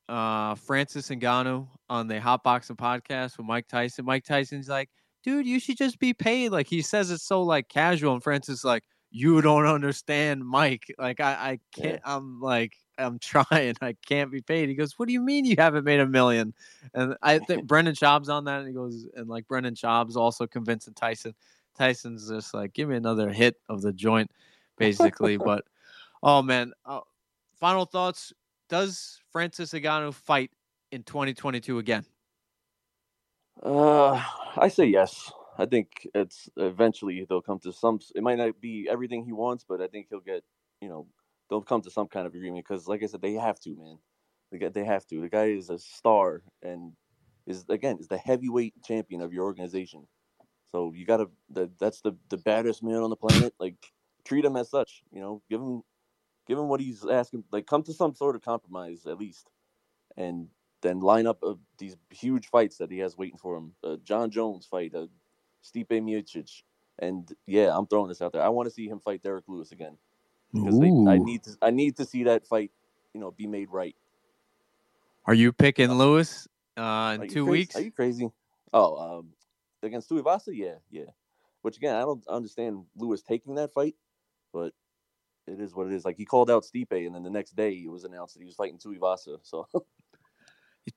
[0.09, 4.05] uh, Francis Ngannou on the Hot Boxing podcast with Mike Tyson.
[4.05, 4.91] Mike Tyson's like,
[5.25, 6.51] dude, you should just be paid.
[6.51, 10.95] Like he says it's so like casual, and Francis is like, you don't understand, Mike.
[10.99, 12.01] Like I, I can't.
[12.05, 13.75] I'm like, I'm trying.
[13.81, 14.69] I can't be paid.
[14.69, 16.55] He goes, what do you mean you haven't made a million?
[16.93, 20.47] And I think Brendan Schaub's on that, and he goes, and like Brendan Schaub's also
[20.47, 21.35] convincing Tyson.
[21.77, 24.31] Tyson's just like, give me another hit of the joint,
[24.79, 25.37] basically.
[25.39, 25.65] but
[26.23, 27.01] oh man, uh,
[27.59, 28.33] final thoughts.
[28.69, 30.51] Does Francis Ngannou fight
[30.91, 32.05] in 2022 again?
[33.65, 34.23] Uh,
[34.57, 35.33] I say yes.
[35.59, 38.01] I think it's eventually they'll come to some.
[38.15, 40.45] It might not be everything he wants, but I think he'll get.
[40.83, 41.07] You know,
[41.51, 43.99] they'll come to some kind of agreement because, like I said, they have to, man.
[44.53, 45.21] They they have to.
[45.23, 46.93] The guy is a star and
[47.47, 50.07] is again is the heavyweight champion of your organization.
[50.73, 51.29] So you gotta.
[51.51, 53.55] The, that's the the baddest man on the planet.
[53.61, 53.77] Like
[54.25, 55.05] treat him as such.
[55.13, 55.83] You know, give him
[56.49, 57.45] give him what he's asking.
[57.53, 59.51] Like come to some sort of compromise at least,
[60.17, 60.49] and
[60.85, 63.73] then line up uh, these huge fights that he has waiting for him.
[63.83, 65.07] The Jon Jones fight, uh,
[65.65, 66.63] Stipe Miocic,
[67.01, 68.43] and yeah, I'm throwing this out there.
[68.43, 69.97] I want to see him fight Derrick Lewis again
[70.53, 71.57] because they, I need to.
[71.61, 72.71] I need to see that fight,
[73.15, 73.97] you know, be made right.
[75.27, 77.51] Are you picking Lewis uh, in two crazy?
[77.51, 77.77] weeks?
[77.77, 78.31] Are you crazy?
[78.73, 79.29] Oh, um,
[79.83, 81.11] against Tuivasa, yeah, yeah.
[81.63, 83.95] Which again, I don't understand Lewis taking that fight,
[84.53, 84.75] but
[85.47, 86.05] it is what it is.
[86.05, 88.47] Like he called out Stipe, and then the next day it was announced that he
[88.47, 89.39] was fighting Tuivasa.
[89.43, 89.67] So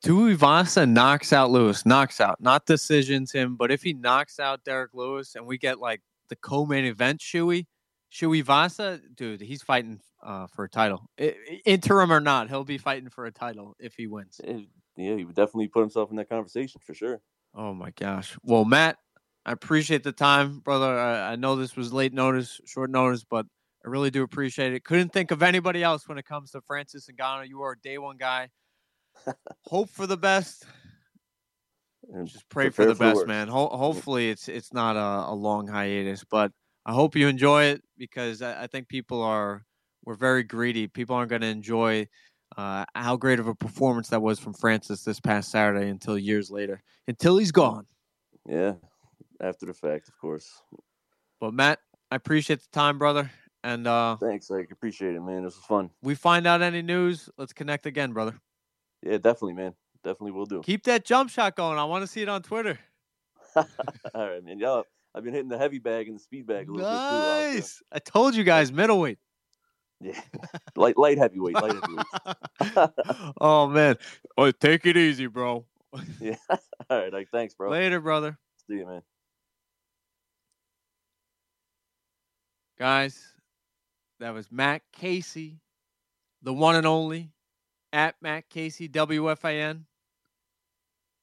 [0.03, 4.91] Tuivasa knocks out Lewis, knocks out, not decisions him, but if he knocks out Derrick
[4.93, 7.67] Lewis and we get like the co-main event, Shui,
[8.09, 12.63] Shui Vasa, dude, he's fighting uh, for a title, I- I- interim or not, he'll
[12.65, 14.41] be fighting for a title if he wins.
[14.43, 14.61] eh,
[14.97, 17.21] yeah, he would definitely put himself in that conversation for sure.
[17.55, 18.37] Oh my gosh.
[18.43, 18.97] Well, Matt,
[19.45, 20.99] I appreciate the time, brother.
[20.99, 23.45] I, I know this was late notice, short notice, but
[23.85, 24.83] I really do appreciate it.
[24.83, 27.47] Couldn't think of anybody else when it comes to Francis and Ngannou.
[27.47, 28.49] You are a day one guy.
[29.65, 30.65] Hope for the best.
[32.13, 33.27] And Just pray for the best, worst.
[33.27, 33.47] man.
[33.49, 36.51] Ho- hopefully, it's it's not a, a long hiatus, but
[36.85, 39.65] I hope you enjoy it because I, I think people are
[40.05, 40.87] we're very greedy.
[40.87, 42.07] People aren't going to enjoy
[42.57, 46.49] uh, how great of a performance that was from Francis this past Saturday until years
[46.49, 47.85] later, until he's gone.
[48.47, 48.75] Yeah,
[49.41, 50.49] after the fact, of course.
[51.41, 53.29] But Matt, I appreciate the time, brother.
[53.63, 55.43] And uh, Thanks, I appreciate it, man.
[55.43, 55.89] This was fun.
[56.01, 58.39] we find out any news, let's connect again, brother.
[59.03, 59.73] Yeah, definitely, man.
[60.03, 60.61] Definitely will do.
[60.61, 61.77] Keep that jump shot going.
[61.77, 62.79] I want to see it on Twitter.
[63.55, 63.65] All
[64.13, 64.59] right, man.
[64.59, 64.83] Y'all,
[65.13, 67.55] I've been hitting the heavy bag and the speed bag a little bit too.
[67.57, 67.81] Nice.
[67.91, 69.19] I told you guys, middleweight.
[69.99, 70.19] Yeah,
[70.75, 72.89] light, light heavyweight, light heavyweight.
[73.41, 73.95] oh man.
[74.37, 75.65] Oh, take it easy, bro.
[76.21, 76.35] yeah.
[76.89, 77.71] All right, like thanks, bro.
[77.71, 78.37] Later, brother.
[78.67, 79.01] See you, man.
[82.77, 83.33] Guys,
[84.19, 85.59] that was Matt Casey,
[86.43, 87.31] the one and only
[87.93, 89.83] at Matt Casey WFAN.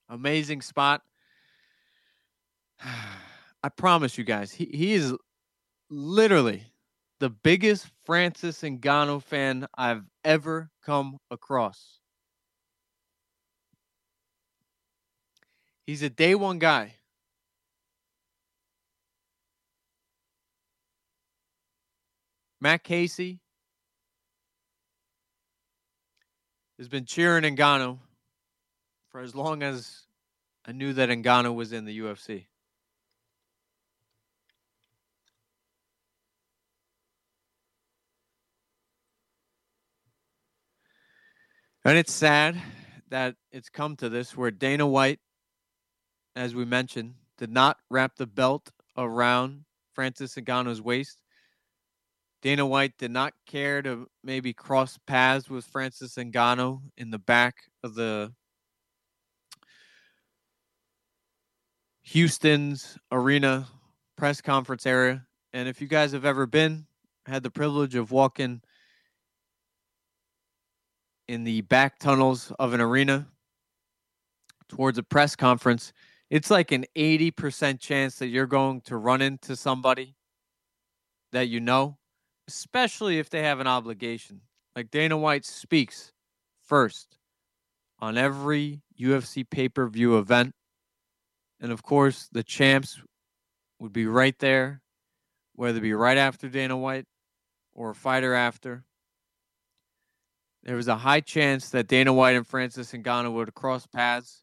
[0.08, 1.02] Amazing spot.
[2.82, 5.14] I promise you guys, he, he is
[5.88, 6.64] literally
[7.20, 12.00] the biggest Francis Ngannou fan I've ever come across.
[15.86, 16.96] He's a day one guy.
[22.60, 23.40] Matt Casey
[26.78, 27.98] has been cheering Ngannou
[29.10, 30.02] for as long as
[30.66, 32.46] I knew that Ngannou was in the UFC.
[41.86, 42.60] And it's sad
[43.10, 45.20] that it's come to this where Dana White,
[46.34, 51.18] as we mentioned, did not wrap the belt around Francis Ngannou's waist.
[52.44, 57.54] Dana White did not care to maybe cross paths with Francis Ngannou in the back
[57.82, 58.34] of the
[62.02, 63.66] Houston's arena
[64.18, 65.24] press conference area.
[65.54, 66.86] And if you guys have ever been,
[67.24, 68.60] had the privilege of walking
[71.26, 73.26] in the back tunnels of an arena
[74.68, 75.94] towards a press conference,
[76.28, 80.14] it's like an 80% chance that you're going to run into somebody
[81.32, 81.96] that you know,
[82.48, 84.40] especially if they have an obligation.
[84.76, 86.12] Like Dana White speaks
[86.66, 87.18] first
[87.98, 90.54] on every UFC pay per view event.
[91.60, 93.00] And of course, the champs
[93.78, 94.82] would be right there,
[95.54, 97.06] whether it be right after Dana White
[97.72, 98.84] or a fighter after.
[100.62, 104.42] There was a high chance that Dana White and Francis Ngannou would cross paths.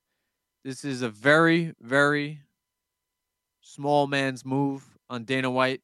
[0.63, 2.41] This is a very, very
[3.61, 5.81] small man's move on Dana White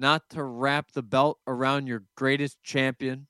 [0.00, 3.26] not to wrap the belt around your greatest champion.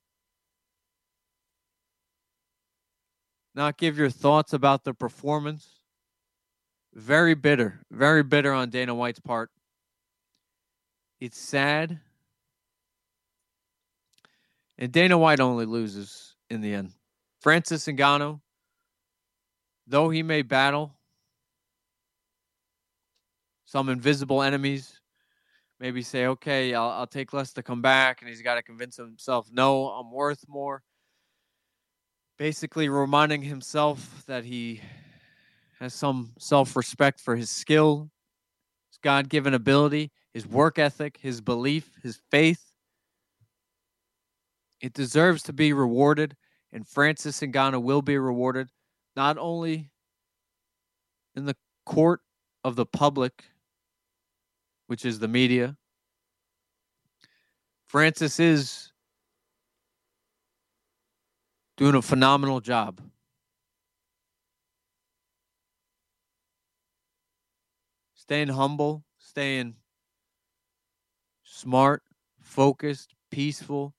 [3.53, 5.67] Not give your thoughts about the performance.
[6.93, 9.51] Very bitter, very bitter on Dana White's part.
[11.19, 11.99] It's sad.
[14.77, 16.93] And Dana White only loses in the end.
[17.41, 18.39] Francis Ngannou,
[19.85, 20.93] though he may battle
[23.65, 25.00] some invisible enemies,
[25.81, 28.21] maybe say, okay, I'll, I'll take less to come back.
[28.21, 30.83] And he's got to convince himself, no, I'm worth more.
[32.37, 34.81] Basically, reminding himself that he
[35.79, 38.09] has some self respect for his skill,
[38.89, 42.63] his God given ability, his work ethic, his belief, his faith.
[44.79, 46.35] It deserves to be rewarded,
[46.71, 48.69] and Francis Ngannou will be rewarded
[49.15, 49.91] not only
[51.35, 52.21] in the court
[52.63, 53.43] of the public,
[54.91, 55.77] which is the media.
[57.87, 58.91] Francis is
[61.77, 62.99] doing a phenomenal job.
[68.15, 69.75] Staying humble, staying
[71.45, 72.03] smart,
[72.41, 73.95] focused, peaceful,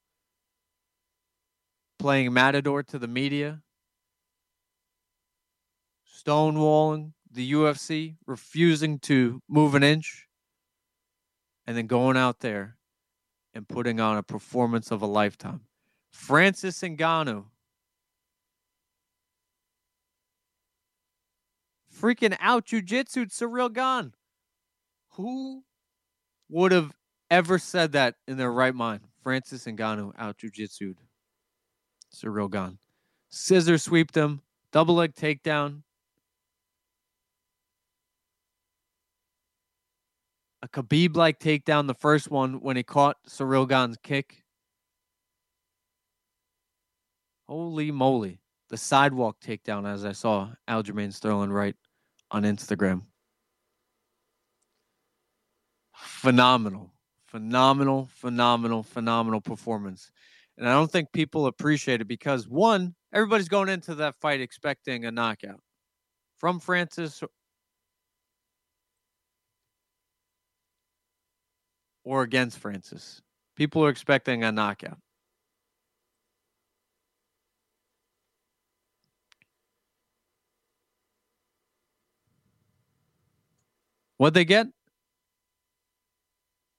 [1.98, 3.62] playing matador to the media,
[6.06, 10.28] stonewalling the UFC, refusing to move an inch,
[11.66, 12.76] and then going out there
[13.54, 15.60] and putting on a performance of a lifetime.
[16.12, 17.44] Francis Ngannou.
[22.00, 24.12] Freaking out jujitsu, Ciryl Gane.
[25.12, 25.62] Who
[26.48, 26.92] would have
[27.30, 29.02] ever said that in their right mind?
[29.22, 30.96] Francis Ngannou out jujitsued.
[32.14, 32.78] Ciryl Gane.
[33.30, 35.82] Scissor sweeped him, double leg takedown.
[40.62, 43.16] A Khabib like takedown, the first one when he caught
[43.68, 44.44] Gane's kick.
[47.48, 48.38] Holy moly.
[48.68, 51.76] The sidewalk takedown, as I saw Aljamain Sterling write
[52.30, 53.02] on Instagram.
[55.94, 56.92] Phenomenal,
[57.26, 60.10] phenomenal, phenomenal, phenomenal performance.
[60.56, 65.04] And I don't think people appreciate it because one, everybody's going into that fight expecting
[65.04, 65.60] a knockout
[66.38, 67.22] from Francis
[72.04, 73.22] or against Francis.
[73.56, 74.98] People are expecting a knockout.
[84.18, 84.68] What'd they get?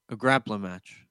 [0.09, 1.05] A grappling match.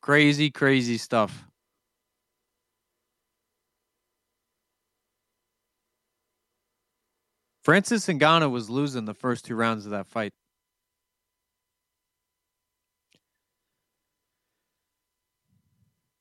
[0.00, 1.47] Crazy, crazy stuff.
[7.68, 10.32] Francis Ngannou was losing the first two rounds of that fight.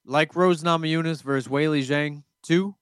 [0.03, 2.75] Like Rose Namajunas versus Weili Zhang, two.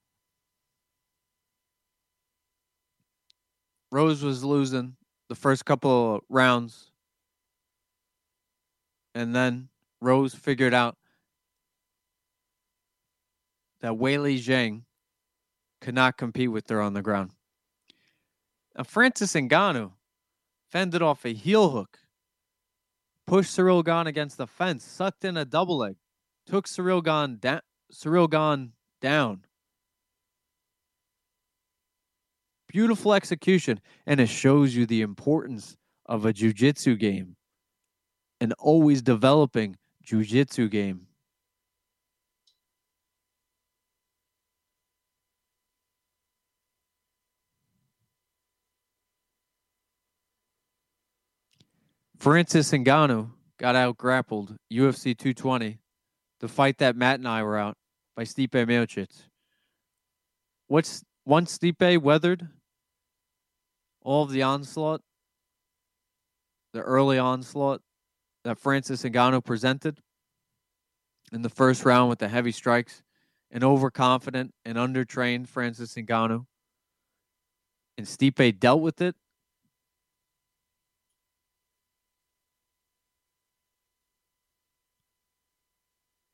[3.92, 4.96] Rose was losing
[5.30, 6.90] the first couple of rounds.
[9.14, 9.70] And then
[10.02, 10.98] Rose figured out
[13.82, 14.86] that Weili Zhang
[15.82, 17.30] could not compete with her on the ground.
[18.78, 19.92] Now, Francis Ngannou
[20.70, 22.00] fended off a heel hook,
[23.26, 25.96] pushed Ciryl Gane against the fence, sucked in a double leg,
[26.46, 27.62] took Ciryl Gane, da-
[28.28, 29.46] Gane down.
[32.68, 37.38] Beautiful execution, and it shows you the importance of a jiu-jitsu game
[38.42, 41.08] and always developing jiu-jitsu game.
[52.26, 55.78] Francis Ngannou got out grappled UFC 220,
[56.40, 57.78] the fight that Matt and I were out
[58.16, 59.28] by Stipe Miocic.
[60.66, 62.48] What's once Stipe weathered
[64.02, 65.02] all of the onslaught,
[66.74, 67.84] the early onslaught
[68.44, 70.00] that Francis Ngannou presented
[71.32, 73.04] in the first round with the heavy strikes,
[73.52, 76.48] an overconfident and undertrained Francis Ngannou.
[78.00, 79.16] And Stipe dealt with it.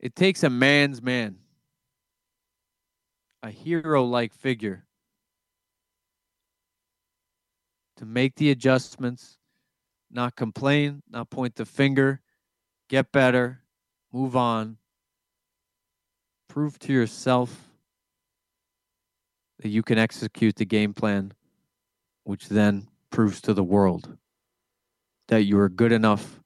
[0.02, 1.36] It takes a man's man,
[3.40, 4.84] a hero like figure,
[7.98, 9.38] to make the adjustments,
[10.10, 12.20] not complain, not point the finger,
[12.88, 13.62] get better,
[14.12, 14.76] move on,
[16.48, 17.68] prove to yourself
[19.60, 21.32] that you can execute the game plan,
[22.24, 24.18] which then proves to the world
[25.28, 26.41] that you are good enough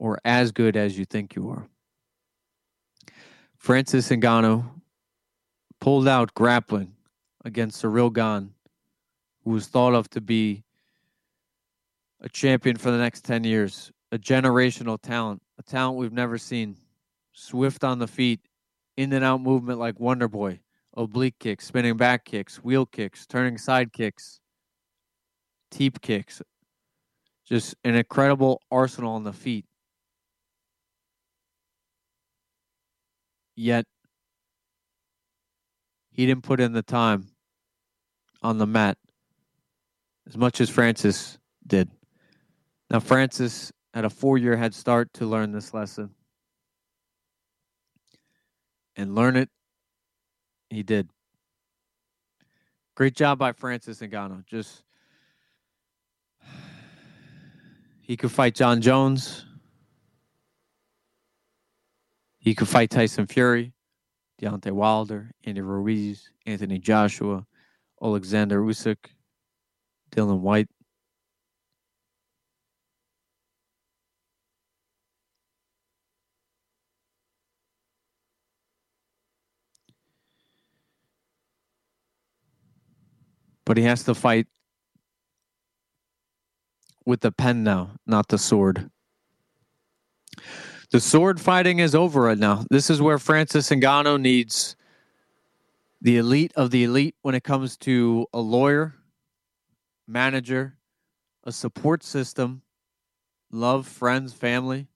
[0.00, 1.68] or as good as you think you are.
[3.58, 4.64] Francis Ngannou
[5.78, 6.94] pulled out grappling
[7.44, 8.54] against Ciryl Gane,
[9.44, 10.64] who was thought of to be
[12.20, 16.76] a champion for the next 10 years, a generational talent, a talent we've never seen.
[17.32, 18.40] Swift on the feet,
[18.96, 20.60] in and out movement like Wonder Boy,
[20.96, 24.40] oblique kicks, spinning back kicks, wheel kicks, turning side kicks,
[25.70, 26.40] teep kicks.
[27.46, 29.66] Just an incredible arsenal on the feet.
[33.56, 33.84] Yet,
[36.10, 37.28] he didn't put in the time
[38.42, 38.98] on the mat
[40.26, 41.90] as much as Francis did.
[42.90, 46.10] Now, Francis had a four year head start to learn this lesson.
[48.96, 49.48] And learn it,
[50.68, 51.08] he did.
[52.94, 54.44] Great job by Francis Ngannou.
[54.46, 54.82] Just
[58.02, 59.46] he could fight Jon Jones.
[62.40, 63.74] He could fight Tyson Fury,
[64.40, 67.46] Deontay Wilder, Andy Ruiz, Anthony Joshua,
[68.02, 68.96] Alexander Usyk,
[70.10, 70.68] Dillian Whyte.
[83.66, 84.46] But he has to fight
[87.04, 88.90] with the pen now, not the sword.
[90.90, 92.64] The sword fighting is over right now.
[92.68, 94.74] This is where Francis Ngannou needs
[96.02, 98.96] the elite of the elite when it comes to a lawyer,
[100.08, 100.78] manager,
[101.44, 102.62] a support system,
[103.52, 104.88] love, friends, family,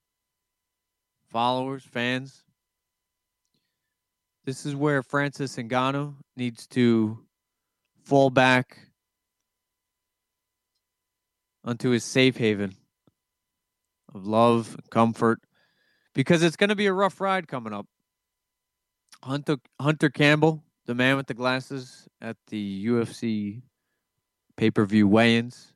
[1.30, 2.42] followers, fans.
[4.45, 7.20] This is where Francis Ngannou needs to
[8.03, 8.78] fall back
[11.64, 12.74] onto his safe haven
[14.12, 15.40] of love, comfort,
[16.15, 17.87] because it's going to be a rough ride coming up.
[19.23, 23.62] Hunter Hunter Campbell, the man with the glasses at the UFC
[24.57, 25.73] pay per view weigh ins,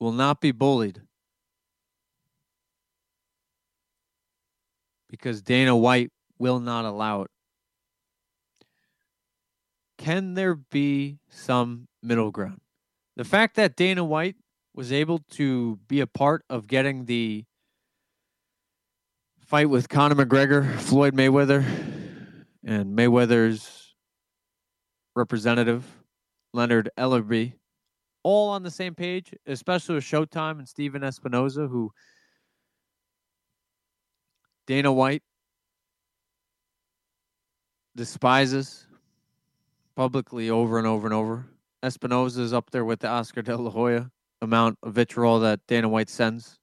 [0.00, 1.02] will not be bullied
[5.08, 7.30] because Dana White will not allow it.
[9.98, 12.60] Can there be some middle ground?
[13.16, 14.36] The fact that Dana White
[14.76, 17.44] was able to be a part of getting the
[19.40, 21.64] fight with Conor McGregor, Floyd Mayweather,
[22.62, 23.94] and Mayweather's
[25.14, 25.84] representative,
[26.52, 27.54] Leonard Ellerbe,
[28.22, 31.90] all on the same page, especially with Showtime and Stephen Espinoza, who
[34.66, 35.22] Dana White
[37.96, 38.86] despises
[39.94, 41.46] publicly over and over and over.
[41.82, 44.10] Espinoza is up there with the Oscar De La Hoya
[44.42, 46.58] amount of vitriol that Dana White sends.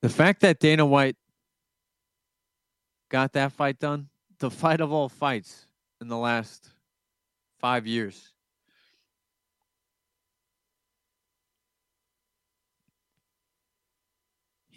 [0.00, 1.16] The fact that Dana White
[3.08, 4.08] got that fight done,
[4.38, 5.66] the fight of all fights
[6.00, 6.70] in the last
[7.58, 8.32] five years.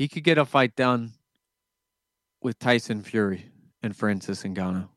[0.02, 1.12] He could get a fight done
[2.41, 3.52] with Tyson Fury
[3.84, 4.89] and Francis Ngannou.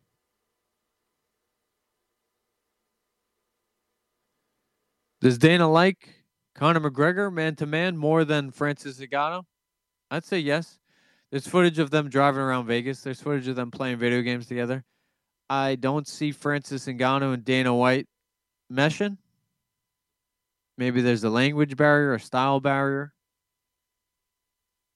[5.21, 6.09] Does Dana like
[6.55, 9.45] Conor McGregor man to man more than Francis Ngannou?
[10.11, 10.79] I'd say yes.
[11.31, 13.03] There's footage of them driving around Vegas.
[13.03, 14.85] There's footage of them playing video games together.
[15.51, 18.07] I don't see Francis Ngannou and Dana White
[18.73, 19.19] meshing.
[20.79, 23.14] Maybe there's a language barrier, a style barrier.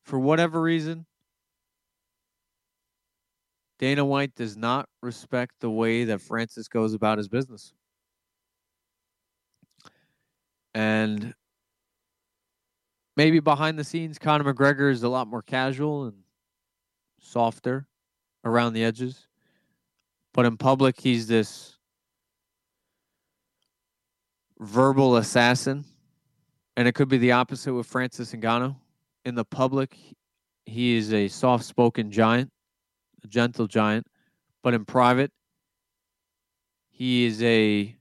[0.09, 1.05] For whatever reason,
[3.79, 7.75] Dana White does not respect the way that Francis goes about his business.
[10.73, 11.35] And
[13.19, 16.17] maybe behind the scenes, Conor McGregor is a lot more casual and
[17.21, 17.87] softer
[18.47, 19.29] around the edges.
[20.33, 21.77] But in public, he's this
[24.59, 25.85] verbal assassin.
[26.79, 28.75] And it could be the opposite with Francis Ngannou.
[29.29, 29.95] In the public,
[30.65, 32.51] he is a soft spoken giant,
[33.23, 34.07] a gentle giant,
[34.63, 35.31] but in private,
[36.89, 37.95] he is a,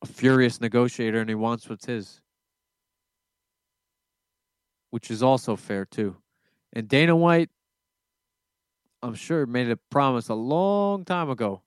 [0.00, 2.22] a furious negotiator and he wants what's his,
[4.88, 6.16] which is also fair too.
[6.72, 7.50] And Dana White,
[9.02, 11.60] I'm sure, made a promise a long time ago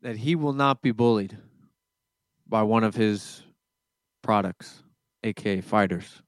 [0.00, 1.36] that he will not be bullied
[2.46, 3.42] by one of his
[4.22, 4.84] products,
[5.22, 6.22] aka fighters.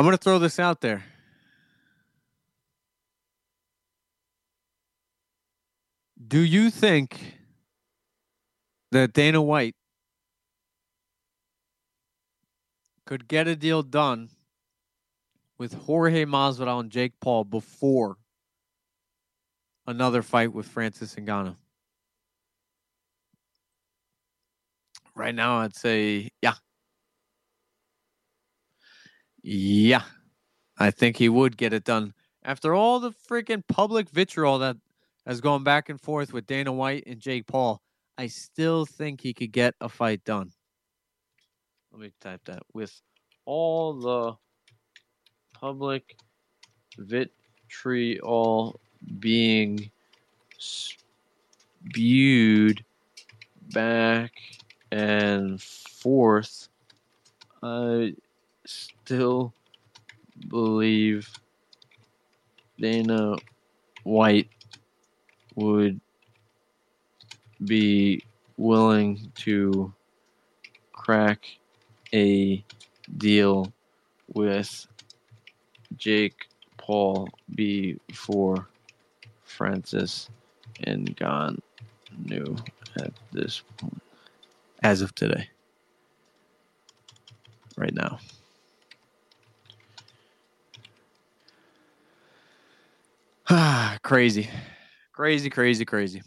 [0.00, 1.04] I'm going to throw this out there.
[6.26, 7.39] Do you think
[8.92, 9.74] that Dana White
[13.06, 14.30] could get a deal done
[15.58, 18.16] with Jorge Masvidal and Jake Paul before
[19.86, 21.56] another fight with Francis Ngannou?
[25.14, 26.54] Right now, I'd say yeah.
[29.42, 30.02] Yeah,
[30.78, 32.14] I think he would get it done.
[32.42, 34.76] After all the freaking public vitriol that
[35.26, 37.82] has gone back and forth with Dana White and Jake Paul,
[38.20, 40.52] I still think he could get a fight done.
[41.90, 42.64] Let me type that.
[42.74, 43.00] With
[43.46, 44.36] all the
[45.58, 46.18] public
[46.98, 48.78] vitriol
[49.20, 49.90] being
[50.58, 52.04] spewed
[53.72, 54.32] back
[54.92, 56.68] and forth,
[57.62, 58.16] I
[58.66, 59.54] still
[60.46, 61.30] believe
[62.78, 63.36] Dana
[64.02, 64.50] White
[65.54, 66.02] would
[67.64, 68.22] be
[68.56, 69.92] willing to
[70.92, 71.46] crack
[72.12, 72.64] a
[73.16, 73.72] deal
[74.34, 74.86] with
[75.96, 76.46] Jake
[76.76, 78.66] Paul before
[79.44, 80.28] Francis
[80.84, 84.02] and Ngannou at this point,
[84.82, 85.48] as of today,
[87.76, 88.18] right now.
[93.48, 94.48] Ah, crazy.
[95.12, 96.22] Crazy, crazy, crazy.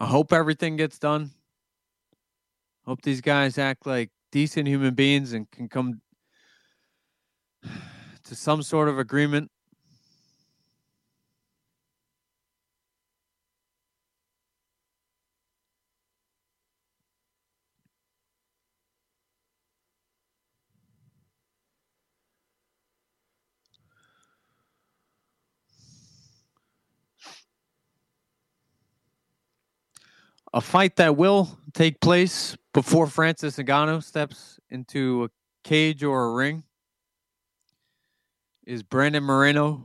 [0.00, 1.30] I hope everything gets done.
[2.84, 6.00] Hope these guys act like decent human beings and can come
[8.24, 9.50] to some sort of agreement.
[30.54, 35.28] A fight that will take place before Francis Ngannou steps into a
[35.64, 36.62] cage or a ring
[38.64, 39.82] is Brandon Moreno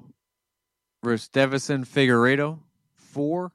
[1.03, 2.59] versus Deiveson Figueiredo.
[2.95, 3.51] Four.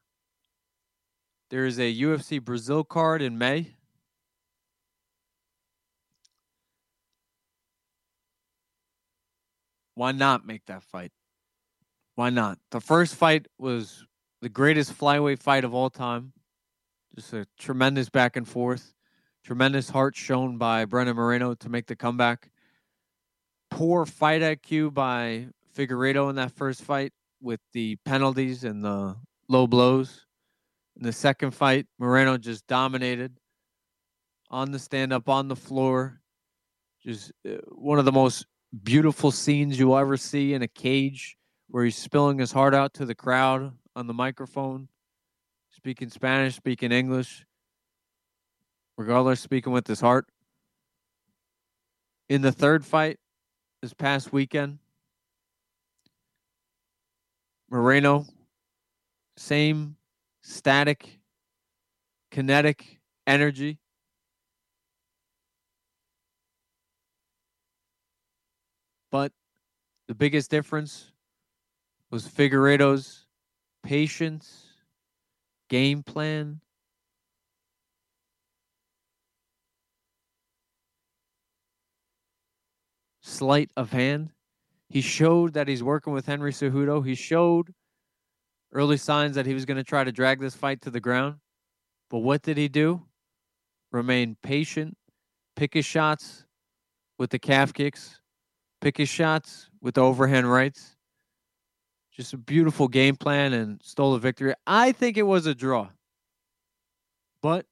[1.51, 3.77] There is a UFC Brazil card in May.
[9.95, 11.13] Why not make that fight?
[12.17, 12.59] Why not?
[12.73, 14.05] The first fight was
[14.43, 16.33] the greatest flyweight fight of all time.
[17.15, 18.93] Just a tremendous back and forth.
[19.45, 22.51] Tremendous heart shown by Brandon Moreno to make the comeback.
[23.71, 25.47] Poor fight IQ by
[25.77, 29.15] Figueiredo in that first fight with the penalties and the
[29.49, 30.27] low blows.
[30.97, 33.39] In the second fight, Moreno just dominated
[34.51, 36.21] on the stand up, on the floor.
[37.01, 38.47] Just uh, one of the most
[38.83, 41.37] beautiful scenes you'll ever see in a cage
[41.69, 44.89] where he's spilling his heart out to the crowd on the microphone
[45.77, 47.45] speaking Spanish, speaking English,
[48.97, 50.27] regardless, speaking with his heart.
[52.29, 53.19] In the third fight
[53.83, 54.79] this past weekend,
[57.71, 58.25] Moreno,
[59.37, 59.97] same
[60.43, 61.19] static,
[62.31, 63.79] kinetic energy.
[69.11, 69.33] But
[70.07, 71.11] the biggest difference
[72.11, 73.27] was Figueiredo's
[73.83, 74.64] patience
[75.69, 76.61] game plan.
[83.21, 84.31] Sleight of hand.
[84.89, 87.05] He showed that he's working with Henry Cejudo.
[87.05, 87.73] He showed
[88.73, 91.37] early signs that he was going to try to drag this fight to the ground.
[92.11, 93.03] But what did he do?
[93.93, 94.97] Remain patient,
[95.57, 96.45] pick his shots
[97.19, 98.21] with the calf kicks,
[98.81, 100.95] pick his shots with the overhand rights
[102.15, 104.55] just a beautiful game plan and stole a victory.
[104.67, 105.89] I think it was a draw.
[107.43, 107.67] But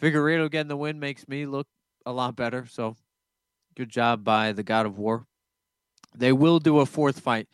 [0.00, 1.66] Figueiredo getting the win makes me look
[2.06, 2.66] a lot better.
[2.66, 2.96] So
[3.76, 5.26] good job by the God of War.
[6.16, 7.48] They will do a fourth fight.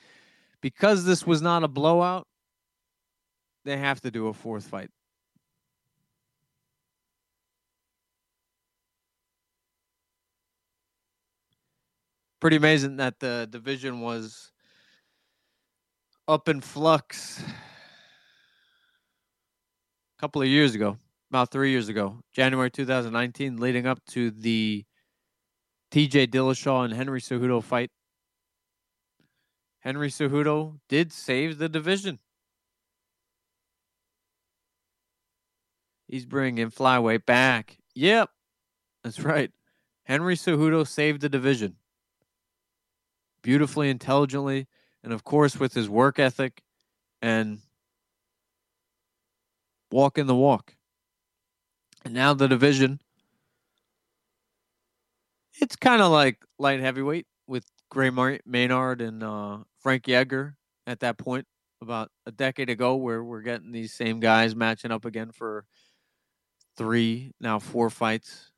[0.60, 2.26] Because this was not a blowout,
[3.64, 4.90] they have to do a fourth fight.
[12.40, 14.52] Pretty amazing that the division was
[16.26, 17.50] up in flux a
[20.20, 20.98] couple of years ago,
[21.30, 24.84] about three years ago, January 2019, leading up to the
[25.90, 27.90] TJ Dillashaw and Henry Cejudo fight.
[29.80, 32.18] Henry Cejudo did save the division.
[36.08, 37.76] He's bringing flyweight back.
[37.94, 38.30] Yep,
[39.02, 39.50] that's right.
[40.04, 41.76] Henry Cejudo saved the division
[43.42, 44.66] beautifully, intelligently,
[45.04, 46.62] and of course with his work ethic
[47.22, 47.60] and
[49.92, 50.74] walk in the walk.
[52.04, 53.00] And now the division,
[55.60, 58.10] it's kind of like light heavyweight with Gray
[58.44, 61.46] Maynard and uh, Frankie Edgar at that point
[61.80, 65.66] about a decade ago, where we're getting these same guys matching up again for
[66.76, 68.50] three, now four fights.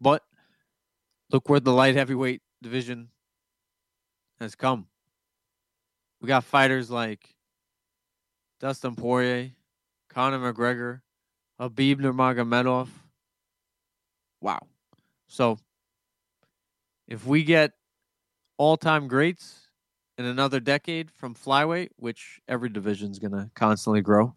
[0.00, 0.22] But
[1.30, 3.10] look where the light heavyweight division
[4.40, 4.86] has come.
[6.20, 7.36] We got fighters like
[8.58, 9.50] Dustin Poirier,
[10.08, 11.02] Conor McGregor,
[11.60, 12.88] Khabib Nurmagomedov.
[14.40, 14.66] Wow.
[15.28, 15.58] So
[17.06, 17.72] if we get
[18.56, 19.68] all-time greats
[20.16, 24.34] in another decade from flyweight, which every division is going to constantly grow,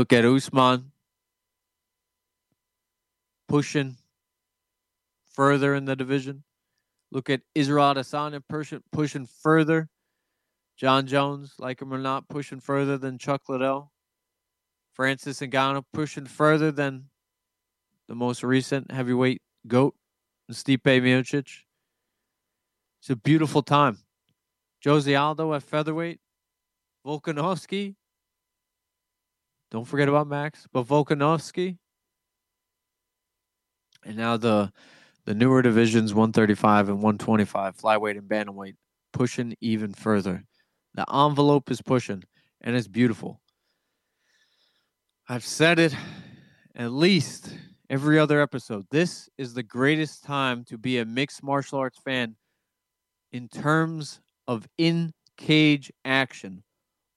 [0.00, 0.92] Look at Usman
[3.48, 3.98] pushing
[5.30, 6.42] further in the division.
[7.12, 9.90] Look at Israel Adesanya pushing, pushing further.
[10.78, 13.92] Jon Jones, like him or not, pushing further than Chuck Liddell.
[14.94, 17.10] Francis Ngannou pushing further than
[18.08, 19.94] the most recent heavyweight goat,
[20.50, 21.58] Stipe Miocic.
[23.02, 23.98] It's a beautiful time.
[24.82, 26.20] Jose Aldo at featherweight.
[27.06, 27.96] Volkanovski
[29.70, 31.78] don't forget about Max, but Volkanovski.
[34.04, 34.72] And now the
[35.26, 38.74] the newer divisions 135 and 125, flyweight and bantamweight,
[39.12, 40.44] pushing even further.
[40.94, 42.24] The envelope is pushing,
[42.62, 43.40] and it's beautiful.
[45.28, 45.94] I've said it
[46.74, 47.54] at least
[47.88, 48.86] every other episode.
[48.90, 52.34] This is the greatest time to be a mixed martial arts fan
[53.30, 56.64] in terms of in cage action.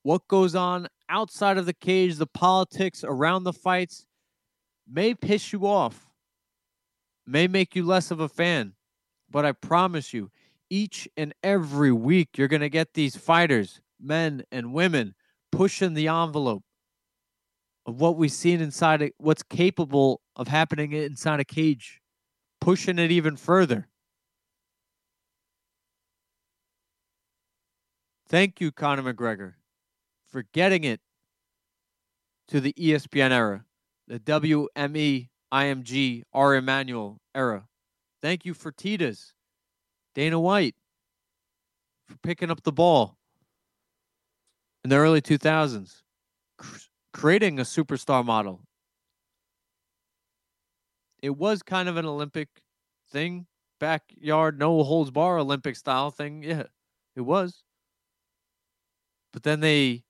[0.04, 4.06] What goes on outside of the cage, the politics around the fights
[4.90, 6.08] may piss you off,
[7.26, 8.74] may make you less of a fan.
[9.30, 10.32] But I promise you,
[10.70, 15.16] each and every week, you're going to get these fighters, men and women,
[15.52, 16.64] pushing the envelope
[17.86, 22.02] of what we've seen inside, of what's capable of happening inside a cage,
[22.62, 23.88] pushing it even further.
[28.28, 29.54] Thank you, Conor McGregor
[30.34, 31.00] for getting it
[32.48, 33.64] to the ESPN era,
[34.08, 37.68] the WME IMG Ari Emanuel era.
[38.20, 39.34] Thank you Fertittas,
[40.16, 40.76] Dana White,
[42.08, 43.16] for picking up the ball
[44.84, 46.02] in the early 2000s,
[47.14, 48.62] creating a superstar model.
[51.22, 52.50] It was kind of an Olympic
[53.12, 53.46] thing,
[53.80, 56.42] backyard, no holds bar Olympic style thing.
[56.42, 56.64] Yeah,
[57.16, 57.64] it was.
[59.34, 60.03] But then they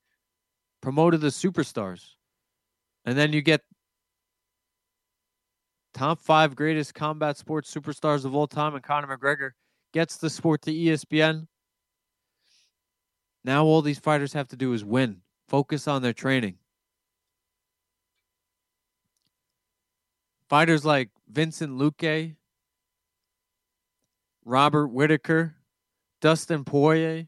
[0.84, 2.16] promoted the superstars.
[3.06, 3.62] And then you get
[5.94, 9.52] top five greatest combat sports superstars of all time, and Conor McGregor
[9.94, 11.48] gets the sport to ESPN.
[13.46, 16.58] Now all these fighters have to do is win, focus on their training.
[20.50, 22.36] Fighters like Vincent Luque,
[24.44, 25.56] Robert Whitaker,
[26.20, 27.28] Dustin Poirier,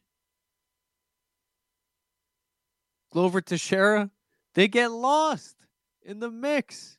[3.15, 4.11] Glover Teixeira,
[4.55, 5.55] they get lost
[6.01, 6.97] in the mix.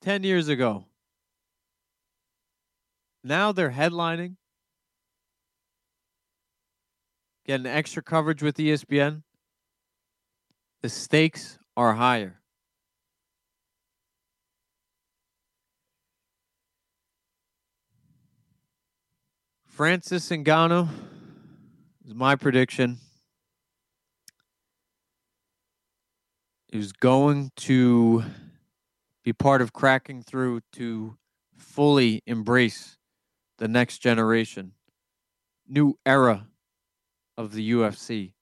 [0.00, 0.86] 10 years ago.
[3.22, 4.36] Now they're headlining,
[7.44, 9.24] getting extra coverage with ESPN.
[10.80, 12.40] The stakes are higher.
[19.66, 20.88] Francis Ngannou
[22.06, 22.98] is my prediction.
[26.68, 28.24] Is going to
[29.22, 31.16] be part of cracking through to
[31.56, 32.98] fully embrace
[33.58, 34.72] the next generation,
[35.68, 36.48] new era
[37.36, 38.32] of the UFC.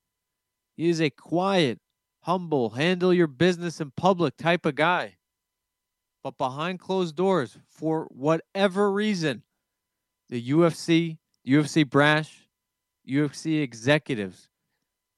[0.77, 1.79] He is a quiet,
[2.23, 5.17] humble, handle your business in public type of guy.
[6.25, 9.43] But behind closed doors, for whatever reason,
[10.31, 12.42] the UFC, UFC brash,
[13.09, 14.49] UFC executives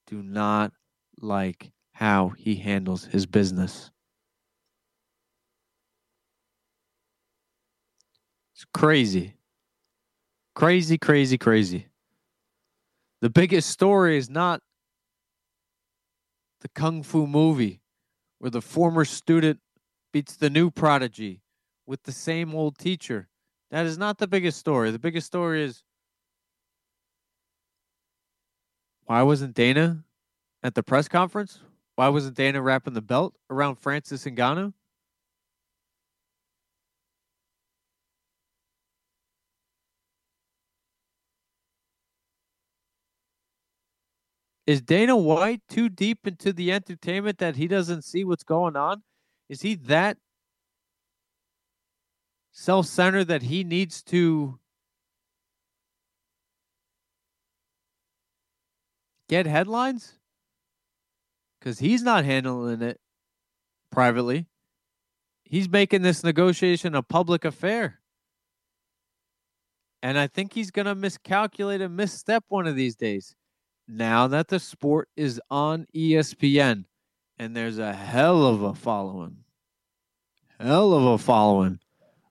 [0.07, 0.73] do not
[1.21, 3.91] like how he handles his business.
[8.55, 9.35] It's crazy.
[10.55, 11.87] Crazy, crazy, crazy.
[13.21, 14.61] The biggest story is not
[16.61, 17.81] the Kung Fu movie
[18.39, 19.61] where the former student
[20.13, 21.43] beats the new prodigy
[21.87, 23.29] with the same old teacher.
[23.71, 24.91] That is not the biggest story.
[24.91, 25.83] The biggest story is
[29.07, 30.05] why wasn't Dana
[30.63, 31.61] at the press conference?
[31.97, 34.73] Why wasn't Dana wrapping the belt around Francis and Ngannou?
[44.67, 49.03] Is Dana White too deep into the entertainment that he doesn't see what's going on?
[49.49, 50.17] Is he that
[52.51, 54.59] self centered that he needs to
[59.29, 60.15] get headlines?
[61.59, 63.01] Because he's not handling it
[63.91, 64.47] privately.
[65.45, 68.01] He's making this negotiation a public affair.
[70.03, 73.35] And I think he's going to miscalculate and misstep one of these days
[73.89, 76.85] now that the sport is on ESPN
[77.39, 79.39] and there's a hell of a following,
[80.59, 81.81] hell of a following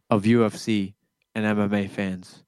[0.10, 0.94] of UFC
[1.36, 2.44] and MMA fans.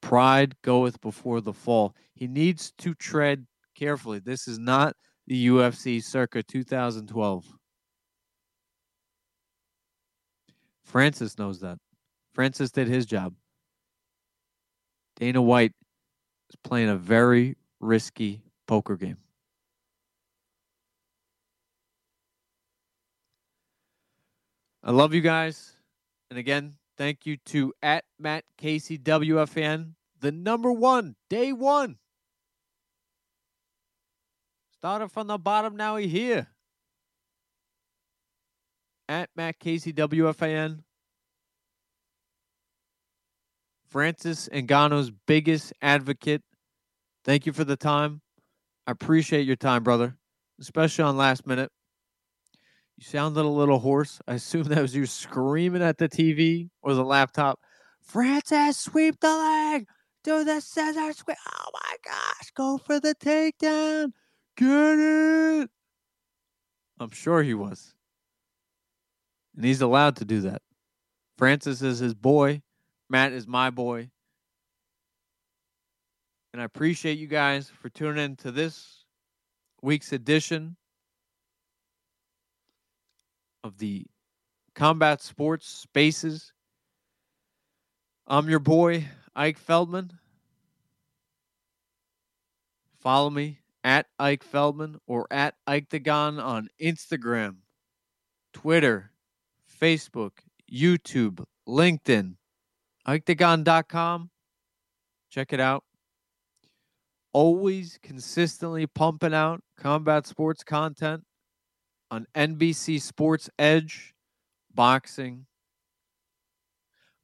[0.00, 1.94] Pride goeth before the fall.
[2.14, 4.20] He needs to tread carefully.
[4.20, 4.94] This is not
[5.26, 7.44] the UFC circa 2012.
[10.84, 11.78] Francis knows that.
[12.34, 13.34] Francis did his job.
[15.16, 15.72] Dana White
[16.50, 19.18] is playing a very risky poker game.
[24.82, 25.72] I love you guys.
[26.30, 31.96] And again, thank you to at Matt Casey WFAN, the number one, day one.
[34.84, 36.46] Started from the bottom, now he here.
[39.08, 40.80] At Matt Casey WFAN.
[43.88, 46.42] Francis Ngannou's biggest advocate.
[47.24, 48.20] Thank you for the time.
[48.86, 50.18] I appreciate your time, brother,
[50.60, 51.70] especially on last minute.
[52.98, 54.20] You sounded a little hoarse.
[54.28, 57.58] I assume that was you screaming at the TV or the laptop.
[58.02, 59.86] Francis, sweep the leg.
[60.24, 61.38] Do the scissor sweep.
[61.48, 62.50] Oh my gosh.
[62.54, 64.12] Go for the takedown.
[64.56, 65.70] Get it.
[67.00, 67.94] I'm sure he was.
[69.56, 70.62] And he's allowed to do that.
[71.36, 72.62] Francis is his boy.
[73.10, 74.10] Matt is my boy.
[76.52, 79.04] And I appreciate you guys for tuning in to this
[79.82, 80.76] week's edition
[83.64, 84.06] of the
[84.74, 86.52] Combat Sports Spaces.
[88.26, 90.12] I'm your boy, Ike Feldman.
[93.00, 97.56] Follow me at Ike Feldman or at Ike Dagon on Instagram,
[98.54, 99.12] Twitter,
[99.80, 100.32] Facebook,
[100.72, 102.36] YouTube, LinkedIn.
[103.06, 104.30] Octagon.com.
[105.30, 105.84] Check it out.
[107.34, 111.24] Always consistently pumping out combat sports content
[112.10, 114.14] on NBC Sports Edge,
[114.72, 115.46] boxing.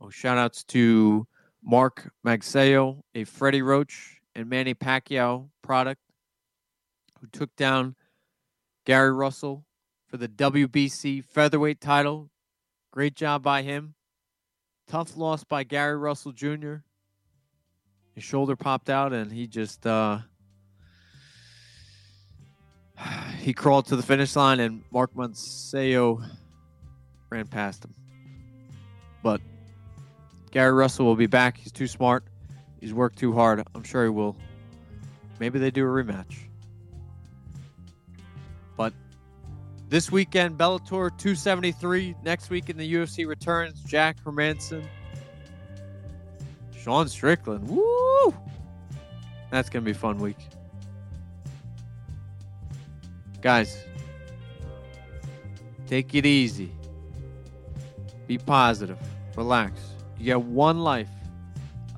[0.00, 1.26] Oh, shout outs to
[1.62, 6.00] Mark Magsayo, a Freddie Roach and Manny Pacquiao product,
[7.20, 7.94] who took down
[8.84, 9.64] Gary Russell
[10.06, 12.30] for the WBC featherweight title.
[12.90, 13.94] Great job by him.
[14.88, 16.76] Tough loss by Gary Russell Jr.
[18.14, 20.18] His shoulder popped out and he just uh,
[23.38, 26.28] he crawled to the finish line and Mark Magsayo
[27.30, 27.94] ran past him.
[29.22, 29.40] But
[30.50, 31.58] Gary Russell will be back.
[31.58, 32.24] He's too smart.
[32.80, 33.62] He's worked too hard.
[33.74, 34.36] I'm sure he will.
[35.38, 36.49] Maybe they do a rematch.
[39.90, 42.14] This weekend, Bellator 273.
[42.24, 44.86] Next week in the UFC returns Jack Hermansson,
[46.80, 47.68] Sean Strickland.
[47.68, 48.34] Woo!
[49.50, 50.38] That's going to be a fun week.
[53.42, 53.84] Guys,
[55.86, 56.72] take it easy.
[58.28, 58.98] Be positive.
[59.36, 59.80] Relax.
[60.18, 61.08] You got one life.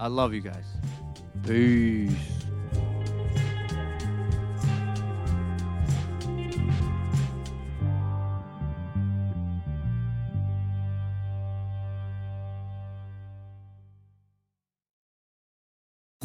[0.00, 0.64] I love you guys.
[1.44, 2.31] Peace.